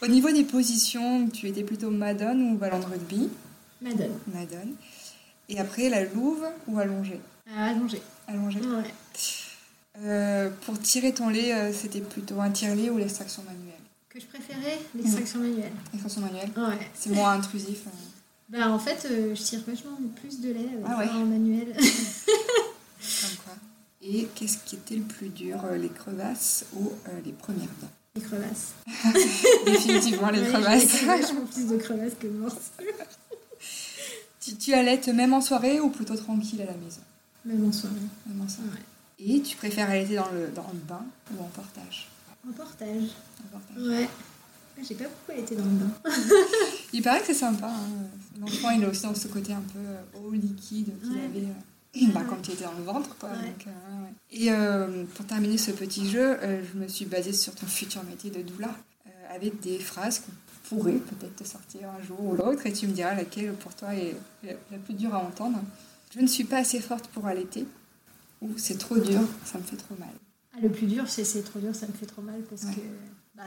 [0.00, 3.28] Au niveau des positions, tu étais plutôt Madone ou ballon de rugby?
[3.80, 4.18] Madone.
[4.32, 4.74] Madone.
[5.48, 7.20] Et après, la louve ou allongée?
[7.52, 8.00] À allonger.
[8.28, 8.60] Allongée.
[8.60, 10.50] Ouais.
[10.64, 13.71] Pour tirer ton lait, c'était plutôt un tire-lait ou l'extraction manuelle?
[14.12, 15.72] Que je préférais l'extraction manuelle.
[15.92, 16.90] L'extraction manuelle, Ouais.
[16.94, 17.86] c'est moins intrusif.
[17.86, 17.90] euh.
[18.50, 21.08] Bah en fait, euh, je tire vachement plus de lait avec Ah ouais.
[21.08, 21.72] un manuel.
[21.74, 23.54] Comme quoi.
[24.02, 27.88] Et qu'est-ce qui était le plus dur, euh, les crevasses ou euh, les premières dents?
[28.14, 28.72] Les crevasses.
[29.64, 30.98] Définitivement les Ouais, crevasses.
[31.00, 32.60] j'ai vachement plus de crevasses que de morsures.
[34.42, 37.00] tu, tu allaites même en soirée ou plutôt tranquille à la maison?
[37.46, 37.94] Même en soirée.
[38.26, 38.68] Même en soirée.
[38.70, 39.24] Ouais.
[39.36, 41.04] Et tu préfères allaiter dans le, dans le bain
[41.34, 42.08] ou en portage?
[42.48, 43.10] En portage.
[43.44, 43.82] En portage.
[43.88, 44.08] Ouais.
[44.78, 45.90] Ah, J'ai pas beaucoup été dans le bain.
[46.92, 47.68] Il paraît que c'est sympa.
[47.68, 48.06] hein.
[48.40, 51.24] L'enfant, il a aussi dans ce côté un peu euh, eau liquide qu'il Ouais.
[51.24, 51.46] avait
[52.08, 53.16] euh, bah, quand il était dans le ventre.
[53.18, 53.28] Quoi.
[53.30, 53.36] Ouais.
[53.36, 54.12] Donc, euh, ouais.
[54.30, 58.30] Et euh, pour terminer ce petit jeu, je me suis basée sur ton futur métier
[58.30, 58.70] de doula
[59.30, 60.32] avec des phrases qu'on
[60.76, 63.94] pourrait peut-être te sortir un jour ou l'autre et tu me diras laquelle pour toi
[63.94, 65.58] est la la plus dure à entendre.
[66.14, 67.66] Je ne suis pas assez forte pour allaiter
[68.40, 70.08] ou c'est trop dur, ça me fait trop mal.
[70.54, 72.74] Ah, le plus dur, c'est c'est trop dur, ça me fait trop mal parce Ouais.
[72.74, 72.80] que
[73.36, 73.44] bah,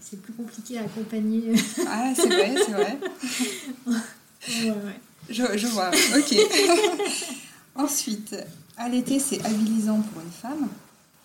[0.00, 1.52] c'est plus compliqué à accompagner.
[1.86, 2.98] Ah, c'est vrai, c'est vrai.
[3.86, 5.00] ouais, ouais.
[5.30, 6.36] Je, je vois, ok.
[7.76, 8.36] Ensuite,
[8.76, 10.68] allaiter, c'est habilisant pour une femme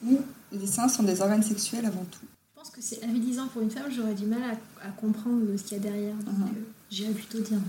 [0.06, 0.20] ou
[0.52, 3.70] les seins sont des organes sexuels avant tout Je pense que c'est avilisant pour une
[3.70, 6.16] femme, j'aurais du mal à, à comprendre ce qu'il y a derrière.
[6.16, 6.44] Donc Mhm.
[6.56, 7.60] euh, j'irais plutôt dire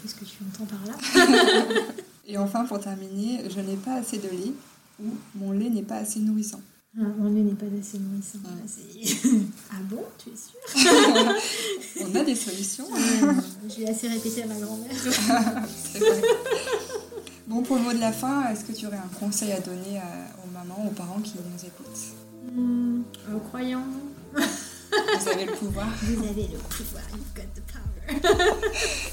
[0.00, 1.74] qu'est-ce que tu entends par là?
[2.26, 4.52] Et enfin, pour terminer, je n'ai pas assez de lait
[5.02, 6.60] ou mon lait n'est pas assez nourrissant.
[6.96, 8.38] Ah, Mon lait n'est pas assez nourrissant.
[8.44, 8.50] Ouais.
[9.70, 12.06] Ah, ah bon Tu es sûre?
[12.12, 12.86] On a des solutions.
[12.94, 13.32] Euh,
[13.68, 14.90] Je l'ai assez répété à ma grand-mère.
[17.46, 19.98] Bon, pour le mot de la fin, est-ce que tu aurais un conseil à donner
[19.98, 22.54] à- aux mamans, aux parents qui nous écoutent?
[22.54, 23.02] Hmm,
[23.36, 23.84] aux croyants,
[24.34, 25.88] Vous avez le pouvoir.
[26.04, 28.62] vous avez le pouvoir, you've got the power.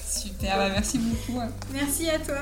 [0.08, 1.42] Super, bah, merci beaucoup.
[1.74, 2.38] Merci à toi.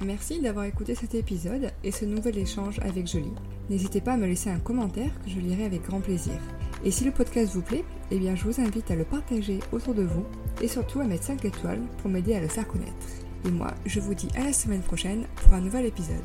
[0.00, 3.32] Merci d'avoir écouté cet épisode et ce nouvel échange avec Jolie.
[3.70, 6.34] N'hésitez pas à me laisser un commentaire que je lirai avec grand plaisir.
[6.84, 9.94] Et si le podcast vous plaît, eh bien je vous invite à le partager autour
[9.94, 10.24] de vous
[10.60, 12.92] et surtout à mettre 5 étoiles pour m'aider à le faire connaître.
[13.46, 16.16] Et moi, je vous dis à la semaine prochaine pour un nouvel épisode.